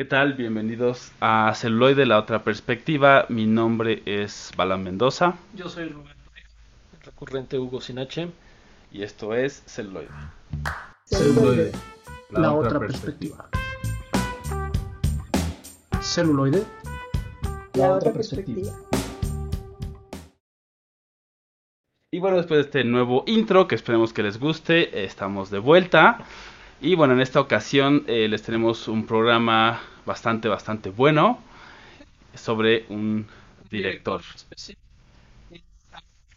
[0.00, 0.32] ¿Qué tal?
[0.32, 3.26] Bienvenidos a Celuloide, la otra perspectiva.
[3.28, 5.34] Mi nombre es Balan Mendoza.
[5.54, 6.22] Yo soy Roberto,
[6.94, 8.30] el recurrente Hugo Sinache.
[8.92, 10.08] Y esto es Celuloide.
[11.04, 11.72] Celuloide,
[12.30, 13.50] la, otra perspectiva.
[16.00, 16.64] Celuloide,
[17.74, 18.72] la otra perspectiva.
[22.10, 26.24] Y bueno, después de este nuevo intro, que esperemos que les guste, estamos de vuelta.
[26.80, 31.40] Y bueno, en esta ocasión eh, les tenemos un programa bastante, bastante bueno
[32.34, 33.26] sobre un
[33.70, 34.22] director.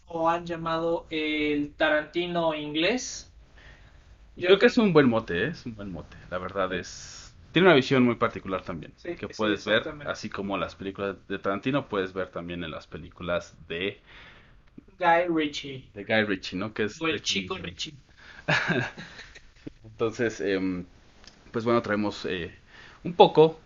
[0.06, 3.32] O han llamado el Tarantino inglés.
[4.36, 5.48] Yo creo que es un buen mote, ¿eh?
[5.48, 6.16] es un buen mote.
[6.30, 7.34] La verdad es...
[7.52, 11.88] Tiene una visión muy particular también, que puedes ver, así como las películas de Tarantino,
[11.88, 14.00] puedes ver también en las películas de...
[14.98, 15.88] Guy Ritchie.
[15.94, 16.74] De Guy Ritchie, ¿no?
[16.74, 17.94] Que es o el chico Ritchie.
[19.84, 20.84] Entonces, em,
[21.52, 22.52] pues bueno, traemos eh,
[23.04, 23.60] un poco.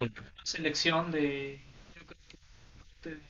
[0.00, 0.10] Una
[0.44, 1.60] selección de,
[1.94, 2.18] yo creo
[3.02, 3.20] que de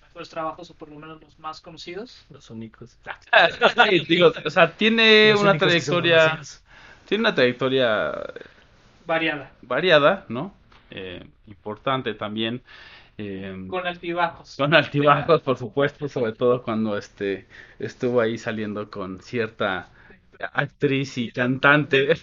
[0.00, 2.24] mejores trabajos, o por lo menos los más conocidos.
[2.30, 2.98] Los únicos.
[4.08, 6.40] Digo, o sea, tiene Los una trayectoria.
[7.06, 8.12] Tiene una trayectoria
[9.06, 9.52] Variada.
[9.62, 10.54] variada, ¿no?
[10.90, 12.62] Eh, importante también.
[13.18, 14.56] em, Con altibajos.
[14.56, 17.46] Con altibajos, por supuesto, sobre todo cuando este
[17.78, 19.88] estuvo ahí saliendo con cierta
[20.52, 22.14] actriz y cantante.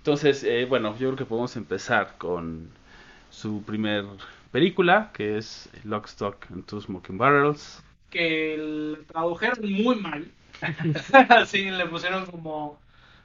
[0.00, 2.70] Entonces, eh, bueno, yo creo que podemos empezar con
[3.30, 4.06] su primer
[4.50, 7.82] película, que es Lock, Stock and Two Smoking Barrels.
[8.10, 10.32] que el tradujeron muy mal.
[11.28, 12.80] Así le pusieron como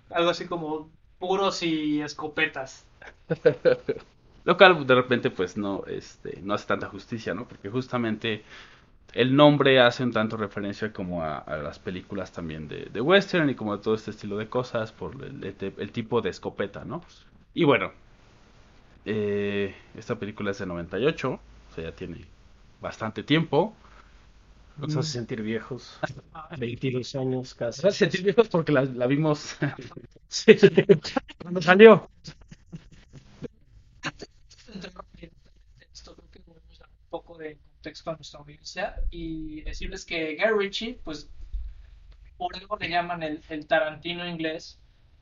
[0.09, 2.86] algo así como puros y escopetas.
[4.44, 7.48] Lo cual de repente pues no, este, no hace tanta justicia, ¿no?
[7.48, 8.44] Porque justamente
[9.14, 13.50] el nombre hace un tanto referencia como a, a las películas también de, de western
[13.50, 16.86] y como de todo este estilo de cosas por el, el- el tipo de escopeta,
[16.86, 17.03] ¿no?
[17.53, 17.92] Y bueno,
[19.06, 22.25] eh, esta película es de 98, o sea, ya tiene
[22.81, 23.74] bastante tiempo.
[24.78, 26.00] Nos hace sentir viejos.
[26.59, 27.81] 22 años casi.
[27.81, 29.57] Nos hace sentir viejos porque la, la vimos
[30.28, 30.57] Sí.
[31.41, 32.09] Cuando salió.
[35.94, 36.56] Esto creo que un
[37.09, 41.29] poco de contexto a nuestra audiencia y decirles que Guy Ritchie, pues
[42.35, 44.79] por algo le llaman el, el Tarantino inglés,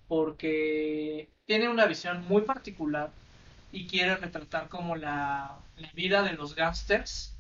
[0.08, 3.12] porque tiene una visión muy particular
[3.74, 7.36] y quiere retratar como la, la vida de los gángsters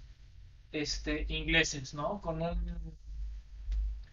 [0.73, 2.19] este, ingleses, ¿no?
[2.19, 2.93] Con un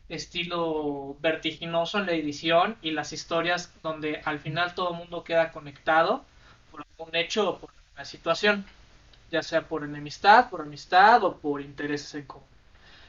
[0.08, 5.50] estilo vertiginoso en la edición y las historias donde al final todo el mundo queda
[5.50, 6.24] conectado
[6.70, 8.64] por algún hecho o por una situación,
[9.30, 12.46] ya sea por enemistad, por amistad o por intereses en común.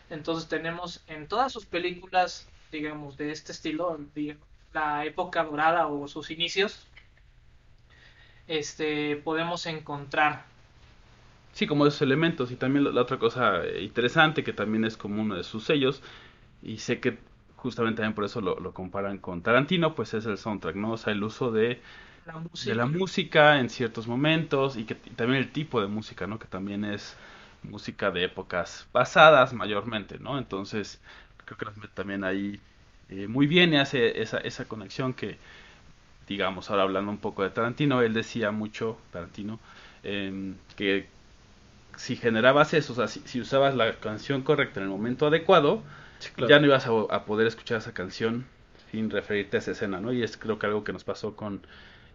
[0.09, 3.99] Entonces tenemos en todas sus películas, digamos, de este estilo,
[4.73, 6.85] la época dorada o sus inicios,
[8.47, 10.45] este, podemos encontrar
[11.53, 12.51] Sí, como esos elementos.
[12.51, 16.01] Y también la, otra cosa eh, interesante, que también es como uno de sus sellos,
[16.63, 17.17] y sé que
[17.57, 20.93] justamente también por eso lo comparan con Tarantino, pues es el soundtrack, ¿no?
[20.93, 21.81] O sea, el uso de,
[22.25, 22.71] la música.
[22.71, 26.39] de la música en ciertos momentos, y que y también el tipo de música, ¿no?
[26.39, 27.17] Que también es
[27.63, 30.37] música de épocas pasadas mayormente, ¿no?
[30.37, 31.01] Entonces,
[31.45, 32.59] creo que las mete también ahí
[33.09, 35.37] eh, muy bien y hace esa, esa conexión que,
[36.27, 39.59] digamos, ahora hablando un poco de Tarantino, él decía mucho, Tarantino,
[40.03, 41.07] em, que
[41.97, 45.83] si generabas eso, o sea, si, si usabas la canción correcta en el momento adecuado,
[46.47, 48.45] ya no ibas a, a poder escuchar esa canción
[48.91, 50.13] sin referirte a esa escena, ¿no?
[50.13, 51.65] Y es creo que algo que nos pasó con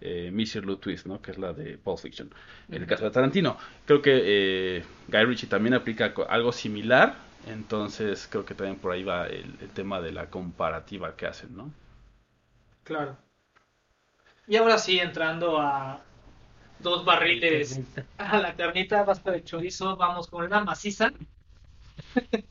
[0.00, 0.64] eh, Mr.
[0.64, 1.20] Lou Twist, ¿no?
[1.20, 2.32] Que es la de Pulp Fiction.
[2.68, 8.28] En el caso de Tarantino, creo que eh, Guy Ritchie también aplica algo similar, entonces
[8.30, 11.72] creo que también por ahí va el, el tema de la comparativa que hacen, ¿no?
[12.84, 13.16] Claro.
[14.46, 16.00] Y ahora sí, entrando a
[16.78, 17.80] dos barriles
[18.18, 21.12] a la carnita, basta de chorizo, vamos con una maciza.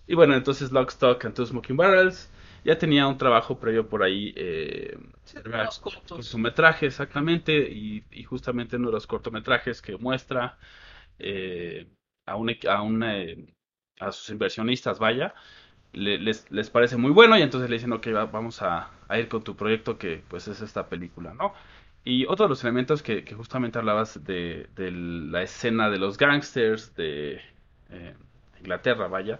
[0.08, 2.30] Y bueno, entonces Lock, Stock and Two Smoking Barrels
[2.66, 5.40] ya tenía un trabajo previo por ahí, eh, Sí,
[5.82, 6.12] cortos.
[6.16, 10.58] cortometraje exactamente, y, y justamente uno de los cortometrajes que muestra
[11.20, 11.88] eh,
[12.26, 13.48] a, un, a, un, eh,
[14.00, 15.34] a sus inversionistas, vaya,
[15.94, 19.20] le- les, les parece muy bueno y entonces le dicen, ok, va- vamos a, a
[19.20, 21.54] ir con tu proyecto que pues es esta película, ¿no?
[22.04, 26.18] Y otro de los elementos que, que justamente hablabas de, de la escena de los
[26.18, 27.42] gangsters de
[27.90, 28.16] eh,
[28.60, 29.40] Inglaterra, vaya,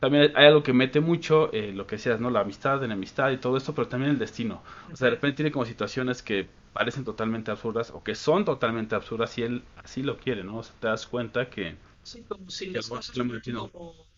[0.00, 2.30] también hay algo que mete mucho, eh, lo que decías, ¿no?
[2.30, 4.62] La amistad, enemistad y todo esto, pero también el destino.
[4.92, 8.94] O sea, de repente tiene como situaciones que parecen totalmente absurdas o que son totalmente
[8.94, 10.58] absurdas y él así lo quiere, ¿no?
[10.58, 11.76] O sea, te das cuenta que...
[12.02, 13.34] Sí, como si las cosas como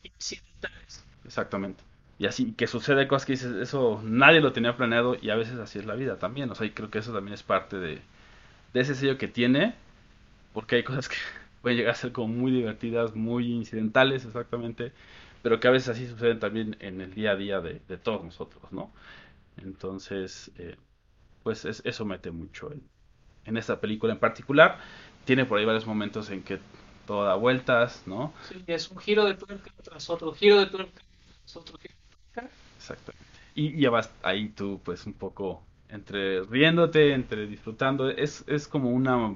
[0.02, 1.04] incidentales.
[1.24, 1.84] Exactamente.
[2.18, 5.58] y así que sucede cosas que dices, eso nadie lo tenía planeado y a veces
[5.58, 8.02] así es la vida también, o sea, y creo que eso también es parte de,
[8.74, 9.76] de ese sello que tiene,
[10.52, 11.16] porque hay cosas que
[11.62, 14.92] pueden llegar a ser como muy divertidas, muy incidentales exactamente,
[15.42, 18.24] pero que a veces así suceden también en el día a día de, de todos
[18.24, 18.92] nosotros, ¿no?
[19.58, 20.76] Entonces, eh,
[21.42, 22.82] pues es, eso mete mucho en,
[23.46, 24.78] en esta película en particular.
[25.24, 26.60] Tiene por ahí varios momentos en que
[27.06, 28.34] todo da vueltas, ¿no?
[28.38, 31.02] Sí, es un giro de tuerca tras otro, giro de tuerca
[31.40, 32.50] tras otro giro de tuerca.
[32.76, 33.26] Exactamente.
[33.54, 38.08] Y ya vas ahí tú, pues, un poco entre riéndote, entre disfrutando.
[38.10, 39.34] Es, es como una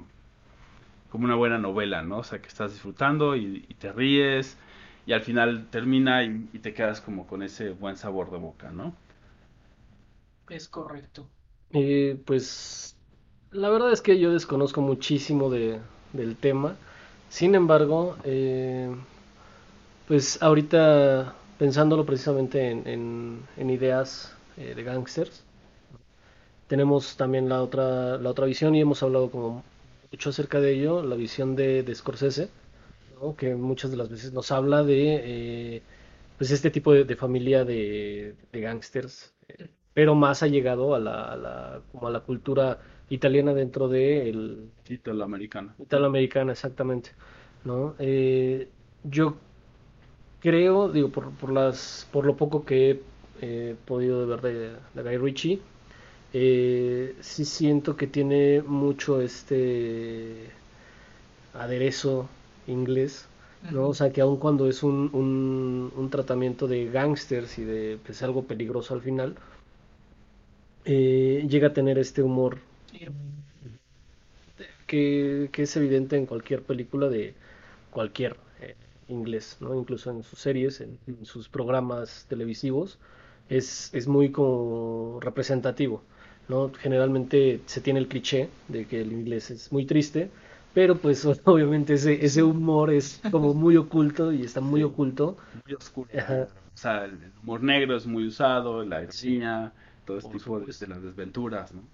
[1.09, 2.19] como una buena novela, ¿no?
[2.19, 4.57] O sea, que estás disfrutando y, y te ríes
[5.05, 8.71] y al final termina y, y, te quedas como con ese buen sabor de boca,
[8.71, 8.93] ¿no?
[10.49, 11.27] Es correcto.
[11.71, 12.95] Eh, pues
[13.51, 15.79] la verdad es que yo desconozco muchísimo de,
[16.13, 16.75] del tema.
[17.29, 18.89] Sin embargo, eh,
[20.07, 25.43] pues ahorita pensándolo precisamente en, en, en ideas eh, de gangsters,
[26.67, 29.63] tenemos también la otra, la otra visión y hemos hablado como
[30.11, 32.49] mucho acerca de ello, la visión de, de Scorsese,
[33.21, 33.35] ¿no?
[33.35, 35.81] que muchas de las veces nos habla de eh,
[36.37, 40.99] pues este tipo de, de familia de, de gangsters, eh, pero más ha llegado a
[40.99, 42.79] la, a la, como a la cultura
[43.09, 45.75] italiana dentro de el Italoamericana.
[45.79, 47.11] Italoamericana, exactamente,
[47.63, 47.95] ¿no?
[47.99, 48.67] Eh,
[49.03, 49.37] yo
[50.41, 53.01] creo, digo, por, por las, por lo poco que he
[53.41, 55.61] eh, podido ver de, de Guy Ritchie,
[56.33, 60.51] eh, sí siento que tiene mucho este
[61.53, 62.29] aderezo
[62.67, 63.27] inglés,
[63.71, 63.89] ¿no?
[63.89, 68.21] O sea, que aun cuando es un, un, un tratamiento de gángsters y de pues,
[68.23, 69.35] algo peligroso al final,
[70.85, 72.59] eh, llega a tener este humor
[74.87, 77.33] que, que, es evidente en cualquier película de
[77.91, 78.75] cualquier eh,
[79.07, 79.75] inglés, ¿no?
[79.75, 82.99] Incluso en sus series, en, en sus programas televisivos,
[83.49, 86.03] es, es muy como representativo.
[86.47, 86.71] ¿no?
[86.79, 90.29] Generalmente se tiene el cliché de que el inglés es muy triste,
[90.75, 94.83] pero pues obviamente ese, ese humor es como muy oculto y está muy Sí.
[94.83, 95.37] oculto.
[95.53, 96.09] Muy oscuro.
[96.17, 96.49] Ajá.
[96.75, 99.73] O sea, el humor negro es muy usado, la ironía,
[100.05, 101.89] todo este tipo de, las desventuras, ¿no?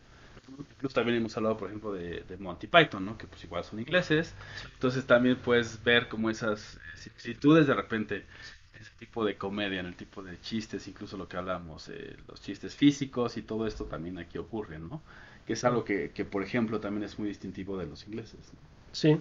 [0.75, 3.17] Incluso también hemos hablado, por ejemplo, de, de Monty Python, ¿no?
[3.17, 4.35] Que pues igual son ingleses.
[4.73, 8.27] Entonces también puedes ver como esas similitudes de repente,
[8.73, 12.41] ese tipo de comedia, en el tipo de chistes, incluso lo que hablamos, eh, los
[12.41, 15.03] chistes físicos y todo esto también aquí ocurre, ¿no?
[15.45, 18.59] Que es algo que, que, por ejemplo, también es muy distintivo de los ingleses, ¿no?
[18.91, 19.19] Sí.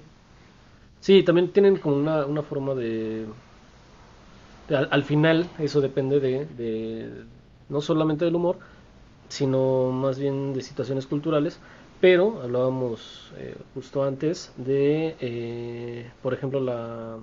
[1.00, 3.26] Sí, también tienen como una, una forma de...
[4.68, 6.46] al, al final eso depende de,
[7.68, 8.58] no solamente del humor,
[9.28, 11.60] sino más bien de situaciones culturales.
[12.00, 17.18] Pero hablábamos eh, justo antes de, eh, por ejemplo, la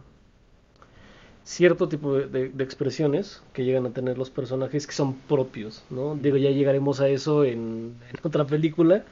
[1.44, 6.16] cierto tipo de, de- expresiones que llegan a tener los personajes que son propios, ¿no?
[6.16, 9.06] Digo, ya llegaremos a eso en otra película,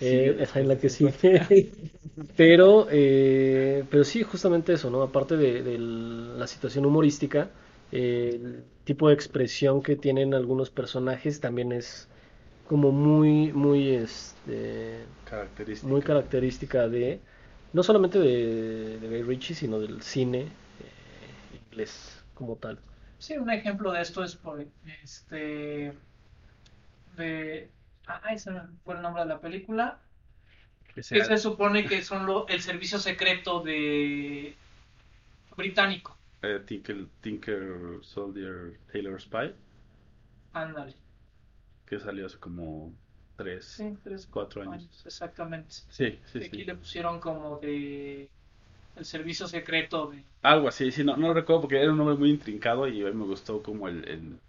[0.00, 1.72] eh, Sí, esa en la que sigue.
[2.36, 5.02] Pero, eh, pero sí, justamente eso, ¿no?
[5.02, 7.50] Aparte de, de la situación humorística,
[7.90, 12.08] eh, el tipo de expresión que tienen algunos personajes también es
[12.64, 15.88] como muy, muy, este, Característica.
[15.88, 17.20] muy característica de,
[17.72, 20.42] no solamente de, de Guy Ritchie, sino del cine
[20.80, 22.80] eh, inglés como tal.
[23.18, 24.60] Sí, un ejemplo de esto es por
[25.02, 25.98] este
[27.16, 27.70] de
[28.06, 28.50] ah, ese
[28.84, 30.00] fue el nombre de la película.
[30.94, 34.56] Que se supone que son lo, el servicio secreto de
[35.56, 36.18] británico.
[36.42, 39.54] eh, Tinker, Tinker Soldier Taylor Spy,
[40.54, 40.94] Ándale.
[41.86, 42.92] que salió hace como
[43.36, 45.02] tres, Sí, tres, cuatro años.
[45.04, 45.74] Exactamente.
[45.88, 46.64] Sí, sí, Aquí sí.
[46.64, 48.30] le pusieron como de
[48.96, 52.30] el servicio secreto de Algo así, sí, no, no recuerdo porque era un nombre muy
[52.30, 54.40] intrincado y a mí me gustó como el, el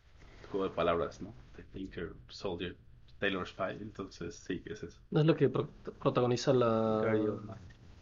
[0.51, 1.34] juego de palabras, ¿no?
[1.56, 2.75] De Tinker Soldier
[3.24, 5.00] Taylor Spy, entonces sí, es eso.
[5.12, 5.70] ¿No es lo que pro-
[6.01, 7.01] protagoniza la...
[7.06, 7.58] Gary Oldman.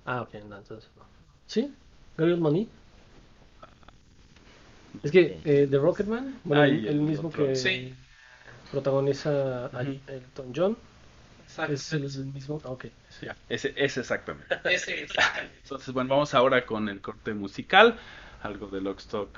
[0.05, 1.03] Ah, ok, no, entonces no.
[1.45, 1.71] ¿Sí?
[2.17, 2.67] ¿Gary Oldman?
[5.03, 7.45] Es que eh, The Rocketman, bueno, Ah, el, y el mismo otro.
[7.45, 7.93] que Sí.
[8.71, 9.81] protagoniza a.
[9.81, 10.77] Elton John,
[11.43, 11.73] Exacto.
[11.73, 12.61] es el, el mismo.
[12.65, 12.85] ah, Ok.
[13.09, 14.47] Sí, ese, ese exactamente.
[14.65, 15.11] Ese es.
[15.63, 17.95] Entonces, bueno, vamos ahora con el corte musical,
[18.41, 19.29] algo de Lockstock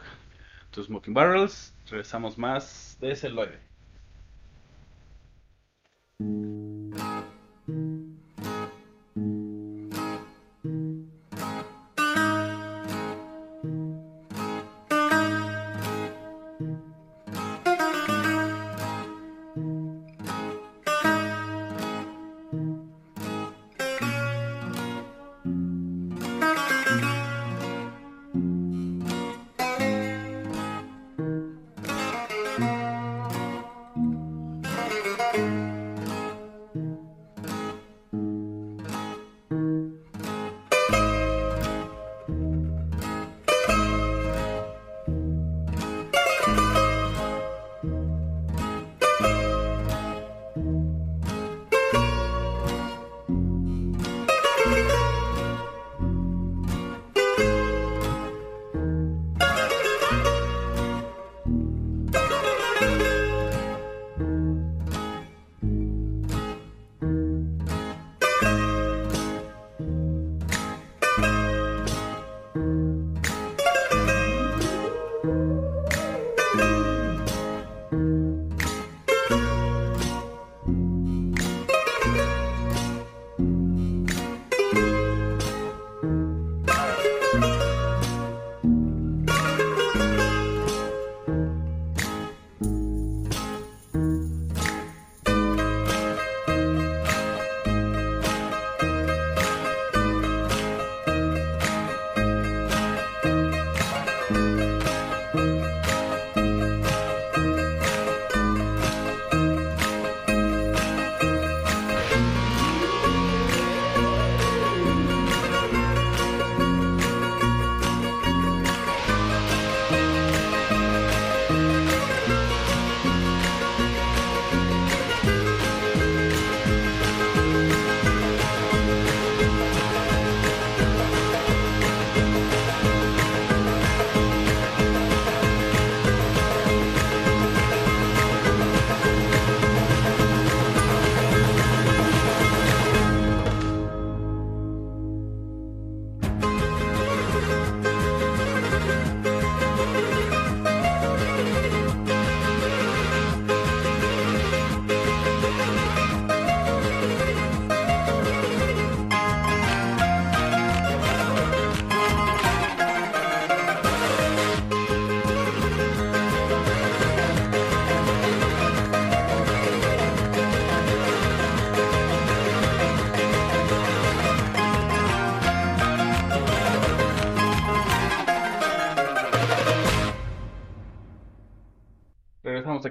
[0.71, 1.73] to Smoking Barrels.
[1.89, 3.72] Regresamos más de celuloide.
[6.19, 7.12] Thank you.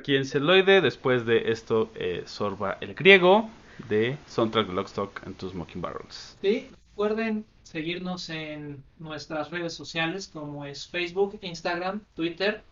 [0.02, 0.80] Aquí en Celoide.
[0.80, 3.48] Después de esto, eh, sorba el griego
[3.88, 6.36] de Soundtrack Lockstock and Two Smoking Barrels.
[6.42, 12.62] Sí, recuerden seguirnos en nuestras redes sociales como es Facebook, Instagram, Twitter.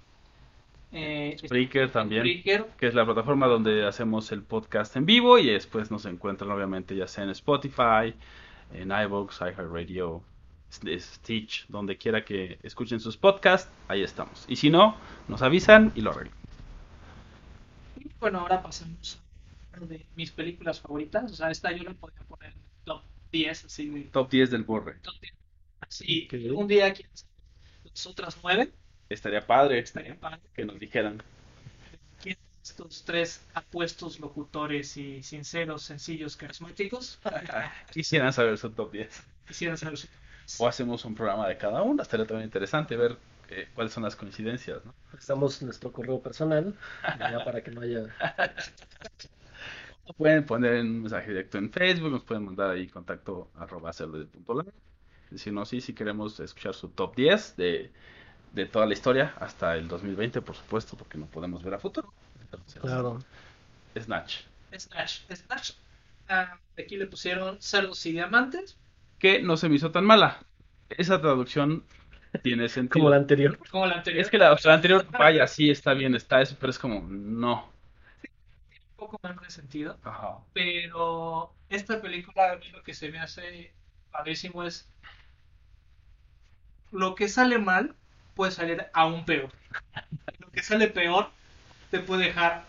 [0.93, 2.67] Eh, Spreaker también, Spreaker.
[2.77, 6.97] que es la plataforma donde hacemos el podcast en vivo y después nos encuentran obviamente
[6.97, 8.13] ya sea en Spotify,
[8.75, 10.21] en iVoox, iHeartRadio,
[10.73, 14.47] Stitch, donde quiera que escuchen sus podcasts, ahí estamos.
[14.49, 14.97] Y si no,
[15.29, 16.40] nos avisan y lo arreglamos.
[18.21, 19.19] Bueno, ahora pasamos
[19.73, 21.33] a una de mis películas favoritas.
[21.33, 24.50] O sea, esta yo la podría poner en el top 10, así de Top 10
[24.50, 24.97] del borre.
[25.03, 25.35] top 10.
[25.81, 26.35] Así, Ok.
[26.57, 27.05] un día aquí
[27.85, 28.73] las otras nueve,
[29.09, 30.41] Estaría padre estaría padre.
[30.55, 31.23] que nos dijeran.
[32.23, 37.19] ¿Quién estos tres apuestos locutores y sinceros, sencillos, carismáticos
[37.93, 39.23] Quisieran saber su top 10.
[39.47, 40.09] quisieran saber su
[40.62, 42.03] O hacemos un programa de cada uno.
[42.03, 43.17] Estaría también interesante ver
[43.50, 44.85] eh, cuáles son las coincidencias.
[44.85, 44.95] ¿no?
[45.16, 46.75] Estamos nuestro correo personal,
[47.19, 48.07] ya para que no haya...
[50.16, 53.92] Pueden poner un mensaje directo en Facebook, nos pueden mandar ahí contacto arroba.
[55.30, 57.92] Decirnos sí, si queremos escuchar su top 10 de,
[58.52, 62.12] de toda la historia hasta el 2020, por supuesto, porque no podemos ver a futuro.
[62.40, 63.21] Entonces, Claro.
[63.97, 64.38] Snatch.
[64.76, 65.21] Snatch.
[65.33, 65.73] Snatch.
[66.28, 68.76] ah, aquí le pusieron cerdos y diamantes.
[69.21, 70.45] Que no se me hizo tan mala.
[70.88, 71.85] Esa traducción
[72.39, 72.93] tiene sentido.
[72.93, 73.59] Como la anterior.
[73.71, 74.23] Como la anterior.
[74.23, 76.79] Es que la, o sea, la anterior, vaya, sí, está bien, está eso, pero es
[76.79, 77.71] como, no.
[78.23, 79.99] un poco más de sentido.
[80.05, 80.39] Ajá.
[80.53, 83.73] Pero esta película a mí lo que se me hace
[84.11, 84.89] padrísimo es
[86.91, 87.95] lo que sale mal
[88.35, 89.51] puede salir aún peor.
[90.39, 91.31] Lo que sale peor
[91.91, 92.65] te puede dejar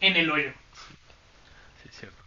[0.00, 0.52] en el hoyo.
[1.82, 2.22] Sí, cierto.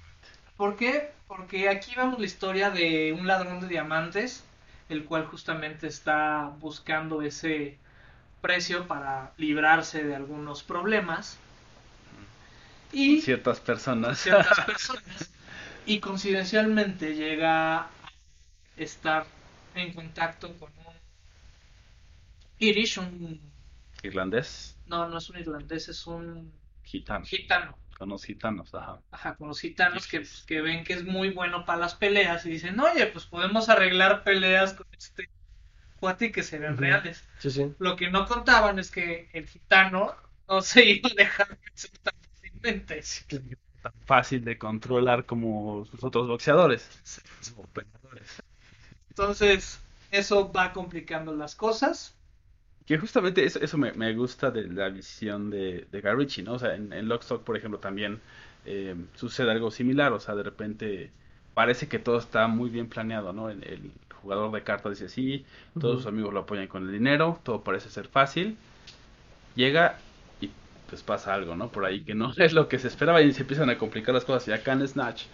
[0.55, 1.11] ¿Por qué?
[1.27, 4.44] Porque aquí vemos la historia de un ladrón de diamantes,
[4.89, 7.79] el cual justamente está buscando ese
[8.41, 11.39] precio para librarse de algunos problemas.
[12.91, 14.19] Y Ciertas personas.
[14.19, 15.31] ciertas personas
[15.85, 17.91] y coincidencialmente llega a
[18.77, 19.25] estar
[19.75, 20.95] en contacto con un
[22.59, 23.39] Irish, un
[24.03, 26.51] Irlandés, no, no es un irlandés, es un
[26.83, 27.25] gitano.
[27.25, 28.99] gitano, Con los gitanos, ajá.
[29.11, 32.49] ajá, con los gitanos que, que ven que es muy bueno para las peleas y
[32.49, 35.29] dicen, oye, pues podemos arreglar peleas con este
[35.99, 37.23] cuate y que se ven reales.
[37.39, 37.73] Sí, sí.
[37.79, 40.13] Lo que no contaban es que el gitano
[40.47, 43.01] no se iba a dejar vencer tan fácilmente.
[43.81, 46.89] Tan fácil de controlar como sus otros boxeadores.
[49.09, 49.79] Entonces,
[50.11, 52.15] eso va complicando las cosas.
[52.85, 56.53] Que justamente eso, eso me, me gusta de la visión de, de Guy Ritchie, ¿no?
[56.53, 58.21] O sea, en, en Lockstock, por ejemplo, también
[58.65, 60.13] eh, sucede algo similar.
[60.13, 61.13] O sea, de repente
[61.53, 63.49] parece que todo está muy bien planeado, ¿no?
[63.49, 65.45] El, el jugador de cartas dice sí,
[65.79, 68.59] todos sus amigos lo apoyan con el dinero, todo parece ser fácil.
[69.55, 70.05] Llega
[70.39, 70.55] y
[70.87, 71.71] pues pasa algo, ¿no?
[71.71, 74.25] Por ahí que no es lo que se esperaba y se empiezan a complicar las
[74.25, 74.47] cosas.
[74.47, 75.27] Y acá en Snatch,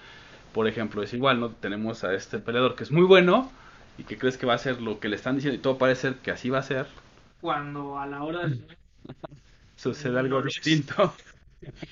[0.51, 1.55] por ejemplo, es igual, ¿no?
[1.55, 3.57] Tenemos a este peleador que es muy bueno
[3.97, 6.01] y que crees que va a ser lo que le están diciendo y todo parece
[6.03, 6.87] ser que así va a ser.
[7.41, 8.57] Cuando a la hora de...
[9.75, 11.13] Sucede algo distinto.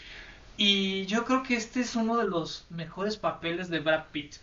[0.58, 4.36] Y yo creo que este es uno de los mejores papeles de Brad Pitt.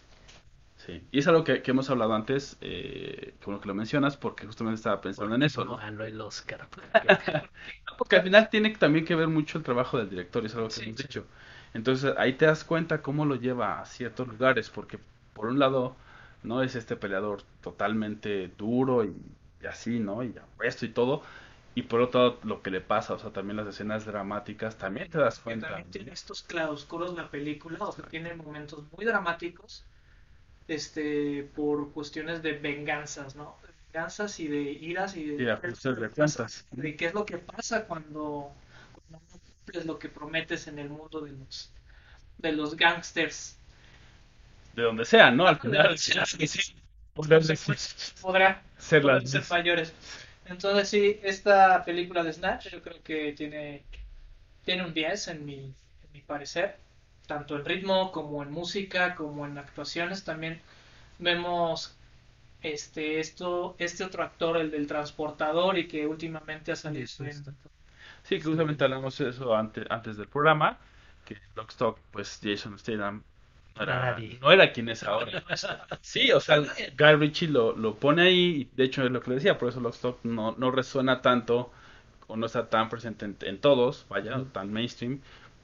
[0.76, 1.06] Sí.
[1.10, 4.46] Y es algo que, que hemos hablado antes, eh, que bueno que lo mencionas, porque
[4.46, 5.76] justamente estaba pensando en eso, ¿no?
[5.76, 6.68] Ganó el Oscar.
[7.98, 10.72] Porque al final tiene también que ver mucho el trabajo del director, y es algo
[10.72, 11.02] que Sí, hemos sí.
[11.02, 11.26] dicho.
[11.74, 14.98] Entonces ahí te das cuenta cómo lo lleva a ciertos lugares, porque
[15.32, 15.96] por un lado
[16.42, 19.14] no es este peleador totalmente duro y,
[19.66, 20.22] y así, ¿no?
[20.22, 21.22] Y apuesto y todo.
[21.74, 25.10] Y por otro lado, lo que le pasa, o sea, también las escenas dramáticas, también
[25.10, 25.68] te das cuenta.
[25.68, 29.84] también tiene estos claroscuros la película, o sea, tiene momentos muy dramáticos,
[30.68, 33.56] este, por cuestiones de venganzas, ¿no?
[33.62, 36.66] De venganzas y de iras y de, Y de ajustes de cuentas.
[36.70, 38.52] de qué es lo que pasa cuando,
[38.92, 41.70] cuando no cumples lo que prometes en el mundo de los
[42.38, 43.58] de los gangsters.
[44.74, 45.46] De donde sea, ¿no?
[45.46, 45.96] Al final.
[45.98, 46.12] Sí,
[47.16, 48.12] sí, sí.
[48.20, 49.92] podrán Podrá ser podrán las ser mayores.
[50.46, 53.82] Entonces sí, esta película de Snatch yo creo que tiene,
[54.64, 56.76] tiene un 10 en mi, en mi parecer,
[57.26, 60.24] tanto en ritmo como en música, como en actuaciones.
[60.24, 60.60] También
[61.18, 61.96] vemos
[62.62, 67.44] este, esto, este otro actor, el del transportador, y que últimamente ha salido en...
[68.22, 70.78] Sí, que justamente hablamos de eso antes, antes del programa,
[71.24, 73.22] que Lockstock, pues Jason Statham
[73.76, 74.38] no era, Nadie.
[74.40, 75.36] no era quien es ahora.
[76.02, 76.60] Sí, o sea,
[76.98, 79.68] Guy Ritchie lo, lo pone ahí, y de hecho es lo que le decía, por
[79.68, 81.72] eso Lockstock no, no resuena tanto,
[82.28, 85.22] o no está tan presente en, en todos, vaya, tan mainstream,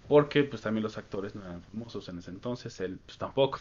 [0.09, 3.61] porque pues también los actores no eran famosos en ese entonces, él pues tampoco.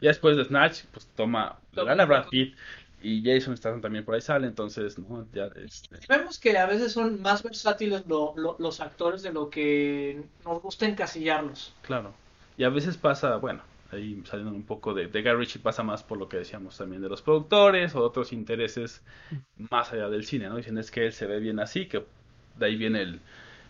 [0.00, 2.28] Y después de Snatch, pues toma, le gana un Brad.
[2.28, 2.56] Pitt,
[3.00, 5.28] Y Jason Statham también por ahí sale, entonces, ¿no?
[5.32, 9.50] Ya, este, vemos que a veces son más versátiles lo- lo- los actores de lo
[9.50, 11.74] que nos gusta encasillarlos.
[11.80, 12.20] claro.
[12.56, 16.02] Y a veces pasa, bueno, ahí saliendo un poco de, de Guy Ritchie pasa más
[16.02, 19.02] por lo que decíamos también de los productores o otros intereses
[19.58, 20.56] más allá del cine, ¿no?
[20.56, 22.04] Dicen es que él se ve bien así, que
[22.58, 23.20] de ahí viene el,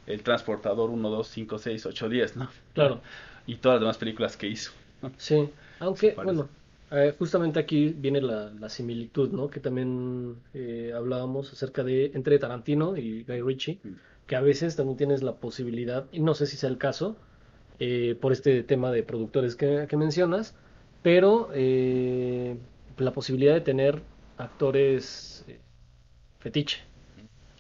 [0.06, 2.48] el transportador 1, 2, 5, 6, 8, 10, ¿no?
[2.72, 3.02] Claro,
[3.46, 4.72] Y todas las demás películas que hizo.
[5.16, 5.54] sí.
[5.78, 6.54] Aunque, bueno,
[6.90, 9.50] eh, justamente aquí viene la, la similitud, ¿no?
[9.50, 13.96] Que también eh, hablábamos acerca de entre Tarantino y Guy Ritchie, Mm.
[14.26, 17.20] que a veces también tienes la posibilidad, y no sé si sea el caso,
[17.78, 20.54] eh, por este tema de productores que, que mencionas,
[21.02, 22.58] pero eh,
[22.98, 24.02] la posibilidad de tener
[24.36, 25.60] actores eh,
[26.38, 26.82] fetiche.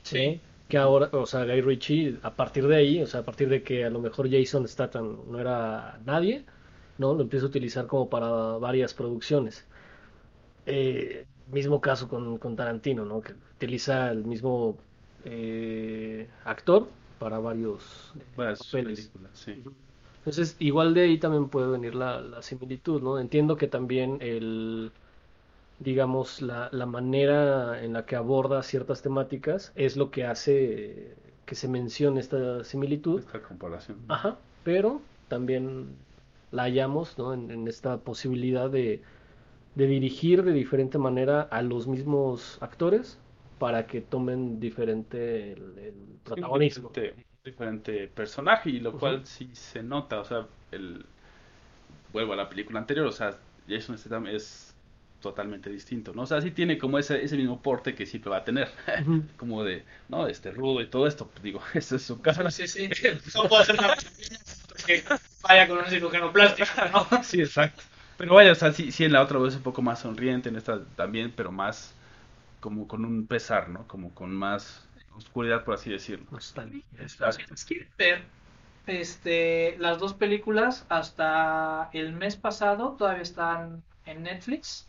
[0.02, 0.40] Sí.
[0.68, 3.62] Que ahora, o sea, Guy Ritchie, a partir de ahí, o sea, a partir de
[3.62, 6.44] que a lo mejor Jason Statham no era nadie,
[6.98, 7.14] ¿no?
[7.14, 9.68] Lo empieza a utilizar como para varias producciones.
[10.66, 13.20] Eh, mismo caso con, con Tarantino, ¿no?
[13.20, 14.78] Que utiliza el mismo
[15.24, 19.10] eh, actor para varios Varias papeles.
[19.10, 19.62] películas, sí.
[20.26, 23.18] Entonces, igual de ahí también puede venir la, la similitud, ¿no?
[23.20, 24.92] Entiendo que también el,
[25.78, 31.54] digamos, la, la manera en la que aborda ciertas temáticas es lo que hace que
[31.54, 33.20] se mencione esta similitud.
[33.20, 34.04] Esta comparación.
[34.08, 35.96] Ajá, pero también
[36.50, 37.34] la hallamos, ¿no?
[37.34, 39.02] En, en esta posibilidad de,
[39.74, 43.18] de dirigir de diferente manera a los mismos actores
[43.58, 46.88] para que tomen diferente el, el protagonismo.
[46.90, 51.04] Diferente, diferente personaje y lo cual sí se nota, o sea, el
[52.12, 53.36] vuelvo a la película anterior, o sea,
[53.68, 54.74] Jason Statham es
[55.20, 56.22] totalmente distinto, ¿no?
[56.22, 58.70] O sea, sí tiene como ese, ese mismo porte que siempre va a tener,
[59.36, 62.50] como de, no, este rudo y todo esto, pues digo, eso es su casa.
[62.50, 63.08] Sí, sí, sí.
[63.34, 63.94] No puede ser una
[64.86, 65.02] que
[65.42, 67.22] vaya con un cirujano plástico, ¿no?
[67.22, 67.82] Sí, exacto.
[68.16, 70.56] Pero vaya, o sea, sí, sí en la otra vez un poco más sonriente, en
[70.56, 71.94] esta también, pero más
[72.60, 73.86] como con un pesar, ¿no?
[73.88, 74.85] Como con más
[75.16, 76.26] oscuridad, por así decirlo.
[76.30, 76.82] Nostalgia.
[76.98, 77.56] Exacto.
[77.56, 78.24] Si quieren ver
[78.86, 84.88] este, las dos películas hasta el mes pasado todavía están en Netflix.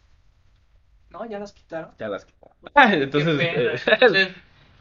[1.09, 1.25] ¿No?
[1.25, 1.91] Ya las quitaron.
[1.97, 2.27] Ya las
[2.75, 3.73] Entonces, Qué pena.
[3.73, 4.35] eh, Entonces,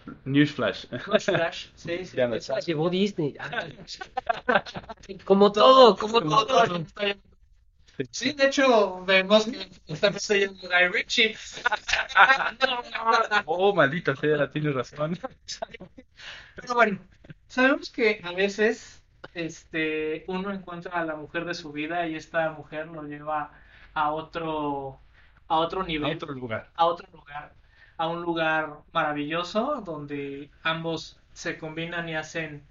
[0.25, 0.85] Newsflash.
[1.07, 1.67] no es Flash.
[1.75, 2.17] Sí, sí.
[2.17, 3.37] Ya no Se la llevó Disney.
[5.25, 6.85] Como todo, como todo.
[8.11, 11.37] Sí, de hecho, vemos que se llama Guy Ritchie.
[13.47, 15.19] Oh, maldita sea, tienes razón.
[16.55, 16.99] Pero bueno,
[17.49, 19.03] sabemos que a veces
[19.35, 23.53] este, uno encuentra a la mujer de su vida y esta mujer lo lleva
[23.95, 25.01] a otro,
[25.49, 26.71] a otro A nivel, otro lugar.
[26.75, 27.55] a otro lugar,
[27.97, 32.67] a un lugar maravilloso donde ambos se combinan y hacen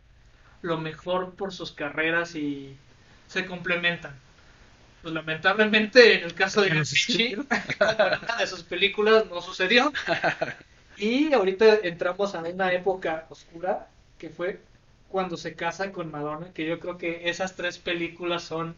[0.62, 2.78] lo mejor por sus carreras y
[3.28, 4.20] se complementan.
[5.06, 7.38] Pues lamentablemente en el caso de Ritchie,
[7.80, 9.94] una de sus películas no sucedió.
[10.98, 13.88] Y ahorita entramos a una época oscura
[14.18, 14.62] que fue
[15.10, 18.76] cuando se casa con Madonna, que yo creo que esas tres películas son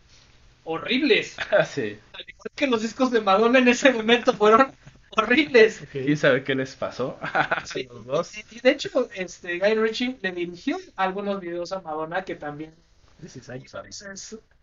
[0.65, 1.37] horribles.
[1.69, 1.97] sí.
[2.11, 4.73] Al igual que los discos de Madonna en ese momento fueron
[5.11, 5.81] horribles.
[5.93, 7.17] ¿Quién sabe qué les pasó?
[7.63, 8.37] Sí, Los dos.
[8.37, 12.73] Y, y de hecho, este Guy Ritchie le dirigió algunos videos a Madonna que también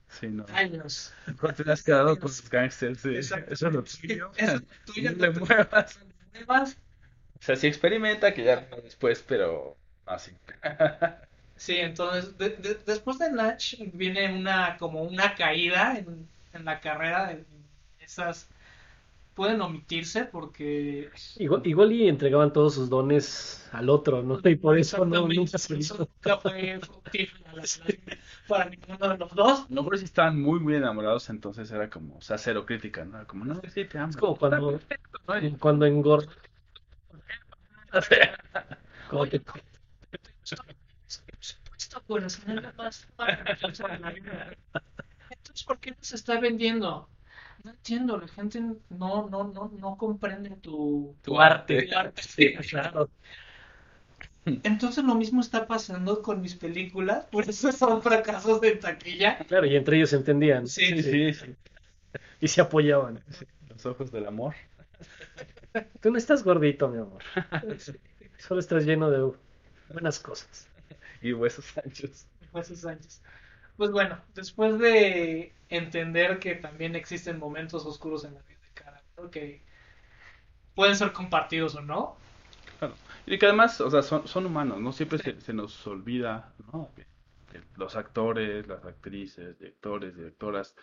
[0.08, 0.46] Sí, no.
[0.52, 1.12] años.
[1.40, 3.00] ¿Cuánto te has quedado con los gangsters?
[3.00, 3.16] Sí.
[3.16, 3.52] Exacto.
[3.52, 4.30] Eso es lo tuyo.
[4.36, 5.98] Eso es lo tuyo, No le muevas.
[6.32, 6.76] Nuevas.
[7.38, 10.32] O sea, sí experimenta, que ya no después, pero así.
[11.56, 16.80] Sí, entonces de- de- después de Natch viene una como una caída en, en la
[16.80, 17.44] carrera de
[18.00, 18.48] esas
[19.34, 24.40] pueden omitirse porque Igual, igual y entregaban todos sus dones al otro, ¿no?
[24.44, 25.96] Y por eso no, nunca se hizo.
[26.24, 26.80] nunca fue
[28.48, 29.70] para ninguno de los dos.
[29.70, 33.16] Lo mejor si estaban muy, muy enamorados, entonces era como, o sea, cero crítica, ¿no?
[33.18, 34.10] Era Como, no, sí, te amo.
[34.10, 35.58] Es como cuando, perfecto, ¿no?
[35.58, 36.32] cuando engorda.
[39.08, 39.44] Como vida.
[45.30, 47.08] Entonces, ¿por qué no se está vendiendo?
[47.64, 51.86] No entiendo, la gente no, no, no, no comprende tu, Tu arte.
[51.86, 52.22] tu arte.
[52.22, 53.08] Sí, claro.
[54.44, 59.38] Entonces lo mismo está pasando con mis películas, por eso son fracasos de taquilla.
[59.38, 60.66] Claro, y entre ellos se entendían.
[60.66, 61.54] Sí, Sí, sí.
[62.40, 63.20] Y se apoyaban.
[63.70, 64.54] Los ojos del amor.
[66.00, 67.22] Tú no estás gordito, mi amor.
[68.38, 69.32] Solo estás lleno de
[69.92, 70.68] buenas cosas.
[71.22, 72.26] Y huesos anchos.
[72.54, 73.20] Esos años.
[73.76, 79.02] Pues bueno, después de entender que también existen momentos oscuros en la vida de cada
[79.16, 79.62] uno que
[80.74, 82.16] pueden ser compartidos o no,
[82.78, 82.94] Claro.
[83.26, 84.92] Y que además, o sea, son, son humanos, ¿no?
[84.92, 86.90] Siempre se, se nos olvida, ¿no?
[87.76, 90.74] Los actores, las actrices, directores, directoras,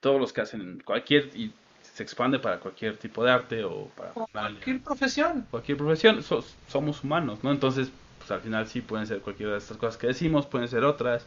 [0.00, 4.12] todos los que hacen cualquier, y se expande para cualquier tipo de arte o para
[4.12, 5.46] cualquier profesión.
[5.50, 6.22] Cualquier profesión,
[6.68, 7.50] somos humanos, ¿no?
[7.50, 10.84] Entonces, pues al final sí pueden ser cualquiera de estas cosas que decimos, pueden ser
[10.84, 11.26] otras,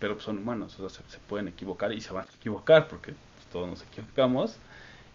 [0.00, 3.14] pero son humanos, o sea, se, pueden equivocar y se van a equivocar porque
[3.52, 4.58] todos nos equivocamos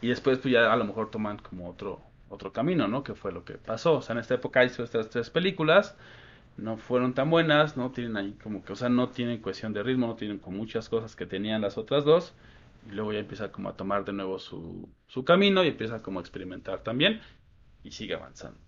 [0.01, 3.03] y después pues ya a lo mejor toman como otro otro camino, ¿no?
[3.03, 3.95] Que fue lo que pasó.
[3.95, 5.95] O sea, en esta época hizo estas tres películas,
[6.57, 9.83] no fueron tan buenas, no tienen ahí como que, o sea, no tienen cohesión de
[9.83, 12.33] ritmo, no tienen con muchas cosas que tenían las otras dos
[12.89, 16.19] y luego ya empieza como a tomar de nuevo su, su camino y empieza como
[16.19, 17.21] a experimentar también
[17.83, 18.64] y sigue avanzando.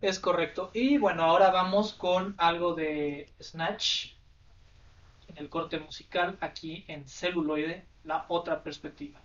[0.00, 0.70] Es correcto.
[0.74, 4.12] Y bueno, ahora vamos con algo de Snatch
[5.28, 9.18] en el corte musical aquí en celuloide, la otra perspectiva.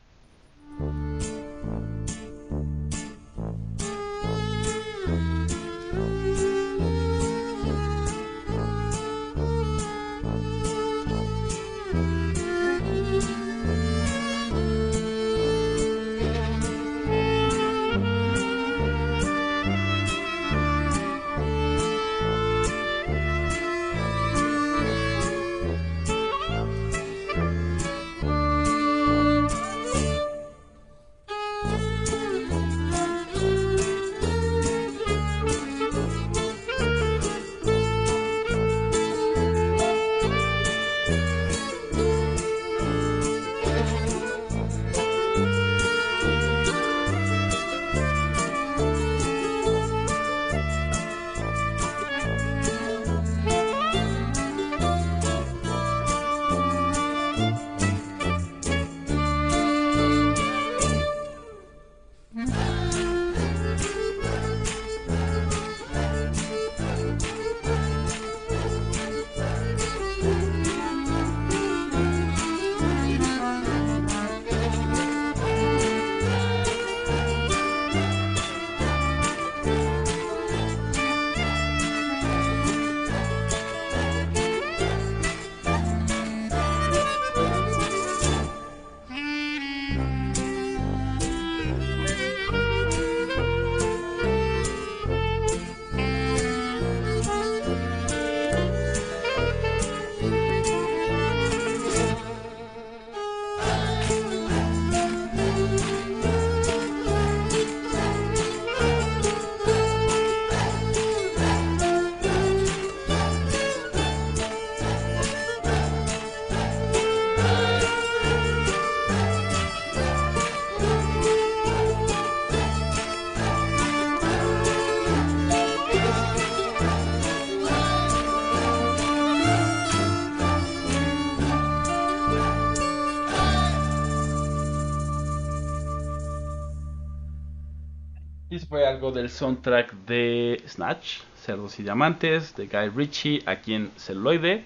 [138.72, 144.64] Del soundtrack de Snatch, Cerdos y Diamantes, de Guy Ritchie, aquí en celuloide.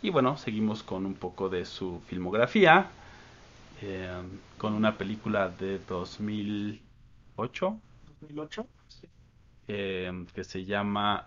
[0.00, 2.86] Y bueno, seguimos con un poco de su filmografía,
[3.82, 4.10] eh,
[4.56, 7.78] con una película de 2008,
[8.20, 8.66] 2008
[9.68, 11.26] eh, que se llama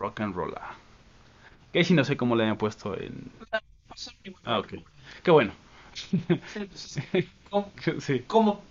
[0.00, 0.58] Rock and Roller.
[1.72, 3.30] Que si no sé cómo le hayan puesto en...
[4.44, 4.74] Ah, ok.
[5.22, 5.52] Qué bueno.
[6.74, 7.28] Sí,
[8.26, 8.62] ¿Cómo,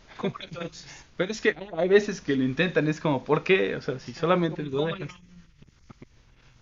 [1.18, 3.76] Pero es que hay veces que lo intentan, es como, ¿por qué?
[3.76, 5.12] O sea, si solamente lo dejas.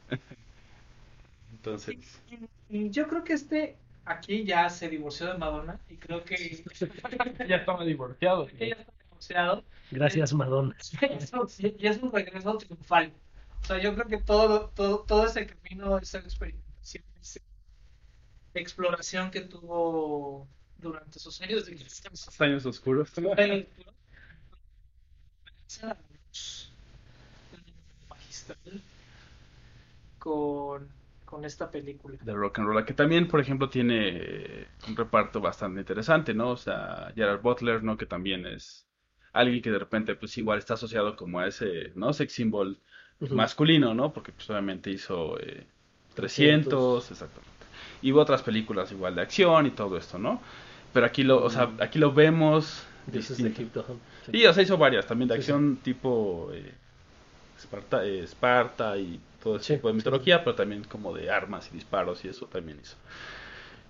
[1.52, 2.22] Entonces.
[2.70, 6.63] Yo creo que este aquí ya se divorció de Madonna y creo que.
[7.48, 8.48] ya estaba divorciado.
[8.50, 9.63] ya está divorciado.
[9.92, 10.76] Gracias, Madonna.
[11.60, 13.12] y es un regreso triunfal.
[13.62, 17.39] O sea, yo creo que todo, todo, todo ese camino, esa experimentación, esa
[18.54, 23.10] exploración que tuvo durante sus años de Esos años oscuros
[30.20, 30.88] con,
[31.26, 32.18] con esta película.
[32.22, 36.52] De Rock and Roll, que también, por ejemplo, tiene un reparto bastante interesante, ¿no?
[36.52, 37.98] O sea, Gerard Butler, ¿no?
[37.98, 38.88] Que también es
[39.34, 42.14] alguien que de repente, pues igual está asociado como a ese, ¿no?
[42.14, 42.80] Sex symbol
[43.32, 44.14] masculino, ¿no?
[44.14, 45.38] Porque pues obviamente hizo
[46.16, 47.52] 300, eh, exactamente.
[48.02, 50.42] Y hubo otras películas igual de acción y todo esto, ¿no?
[50.94, 52.86] Pero aquí lo, o sea, aquí lo vemos
[54.32, 56.72] y o sea, hizo varias también de acción tipo eh,
[57.58, 61.76] Esparta, eh, Esparta y todo ese tipo de mitología, pero también como de armas y
[61.76, 62.96] disparos y eso también hizo.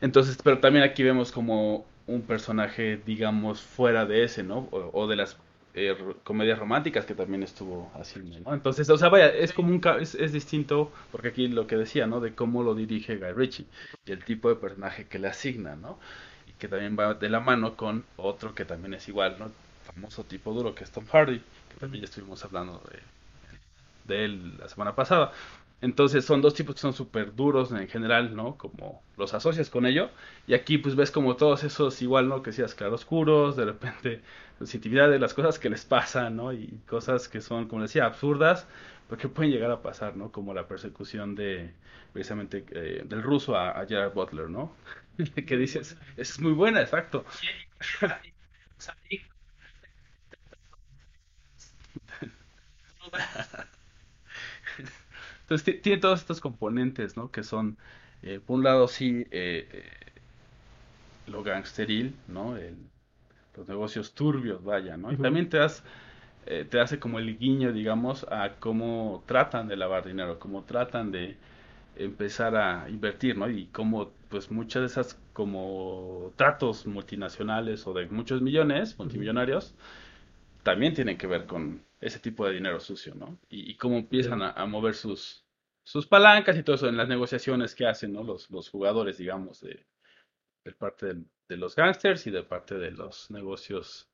[0.01, 4.67] Entonces, pero también aquí vemos como un personaje, digamos, fuera de ese, ¿no?
[4.71, 5.37] O, de las
[5.75, 8.53] eh, comedias románticas que también estuvo haciendo, ¿no?
[8.53, 12.05] Entonces, o sea, vaya, es como un es, es, distinto, porque aquí lo que decía,
[12.07, 12.19] ¿no?
[12.19, 13.65] De cómo lo dirige Guy Ritchie
[14.05, 15.97] y el tipo de personaje que le asigna, ¿no?
[16.63, 19.51] Que también va de la mano con otro que también es igual, ¿no?
[19.83, 24.57] famoso tipo duro que es Tom Hardy, que también ya estuvimos hablando de, de él
[24.57, 25.33] la semana pasada.
[25.81, 28.55] Entonces son dos tipos que son súper duros en general, ¿no?
[28.57, 30.09] Como los asocias con ello.
[30.47, 32.41] Y aquí pues ves como todos esos igual, ¿no?
[32.41, 34.21] Que decías claroscuros, de repente
[34.57, 36.53] pues, intimidades, las cosas que les pasan, ¿no?
[36.53, 38.65] Y cosas que son, como decía, absurdas,
[39.09, 40.31] pero que pueden llegar a pasar, ¿no?
[40.31, 41.73] Como la persecución de,
[42.13, 44.75] precisamente, eh, del ruso a, a, Gerard Butler, ¿no?
[45.47, 47.25] que dices, es muy buena, exacto.
[55.41, 57.31] Entonces tiene todos estos componentes, ¿no?
[57.31, 57.77] Que son,
[58.21, 59.89] eh, por un lado, sí, eh, eh,
[61.27, 62.57] lo gangsteril, ¿no?
[62.57, 62.77] El,
[63.55, 65.11] los negocios turbios, vaya, ¿no?
[65.11, 65.83] Y también te, das,
[66.69, 71.37] te hace como el guiño, digamos, a cómo tratan de lavar dinero, cómo tratan de
[71.95, 73.49] empezar a invertir, ¿no?
[73.49, 79.75] Y cómo, pues, muchas de esas como tratos multinacionales o de muchos millones, multimillonarios,
[80.63, 83.39] también tienen que ver con ese tipo de dinero sucio, ¿no?
[83.49, 85.45] Y, cómo empiezan a, mover sus,
[85.83, 88.23] sus palancas y todo eso en las negociaciones que hacen, ¿no?
[88.23, 89.85] Los, los jugadores, digamos, de,
[90.77, 91.13] parte
[91.47, 94.09] de, los gángsters y de parte de los negocios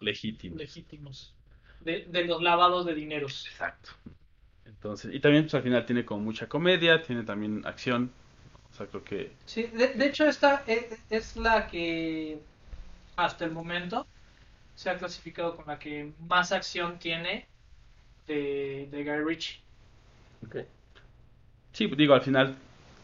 [0.00, 0.58] legítimos.
[0.58, 1.37] Legítimos.
[1.80, 3.46] De, de los lavados de dineros.
[3.46, 3.90] Exacto.
[4.64, 8.12] Entonces, y también pues al final tiene como mucha comedia, tiene también acción.
[8.70, 9.32] O sea, creo que...
[9.46, 12.38] Sí, de, de hecho esta es, es la que
[13.16, 14.06] hasta el momento
[14.76, 17.48] se ha clasificado con la que más acción tiene
[18.26, 19.60] de, de Guy Ritchie.
[20.46, 20.66] Okay.
[21.72, 22.56] Sí, digo, al final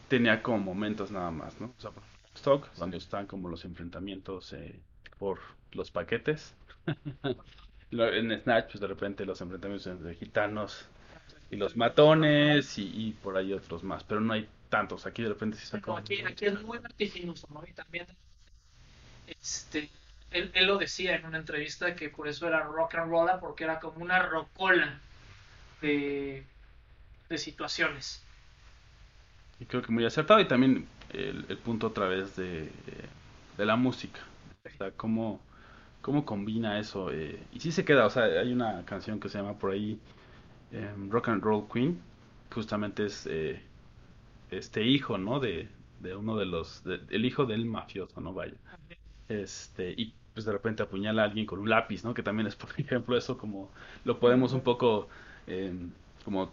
[0.07, 1.73] tenía como momentos nada más, ¿no?
[1.77, 1.91] O sea,
[2.35, 4.79] Stock, donde están como los enfrentamientos eh,
[5.17, 5.39] por
[5.73, 6.53] los paquetes.
[7.99, 10.85] en Snatch, pues de repente los enfrentamientos entre gitanos
[11.51, 15.05] y los matones y, por ahí otros más, pero no hay tantos.
[15.05, 15.97] Aquí de repente sí está como...
[15.97, 17.63] Aquí, aquí es muy vertiginoso, ¿no?
[17.67, 18.07] Y también
[19.41, 19.89] este
[20.31, 23.79] él, lo decía en una entrevista que por eso era rock and roll, porque era
[23.79, 24.99] como una rocola
[25.81, 26.45] de,
[27.37, 28.23] situaciones.
[29.59, 32.69] Y creo que muy acertado y también el, punto a través de,
[33.57, 34.19] de la música.
[34.65, 35.39] O sea, cómo,
[36.05, 37.11] cómo combina eso.
[37.11, 39.99] Eh, y sí se queda, o sea, hay una canción que se llama por ahí
[40.71, 41.99] em, Rock and Roll Queen,
[42.53, 43.59] justamente es eh,
[44.51, 45.39] este hijo, ¿no?
[45.39, 45.67] De,
[46.01, 48.33] de uno de los, el hijo del mafioso, ¿no?
[48.33, 48.53] Vaya.
[49.29, 52.13] Este, y pues de repente apuñala a alguien con un lápiz, ¿no?
[52.13, 53.71] Que también es, por ejemplo, eso como
[54.03, 55.07] lo podemos un poco
[55.47, 55.89] em,
[56.23, 56.51] como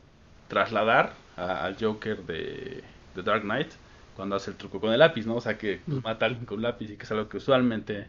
[0.48, 2.82] trasladar al Joker de,
[3.22, 3.68] Dark Knight
[4.16, 5.36] cuando hace el truco con el lápiz, ¿no?
[5.36, 7.36] O sea, que pues, mata a alguien con un lápiz y que es algo que
[7.36, 8.08] usualmente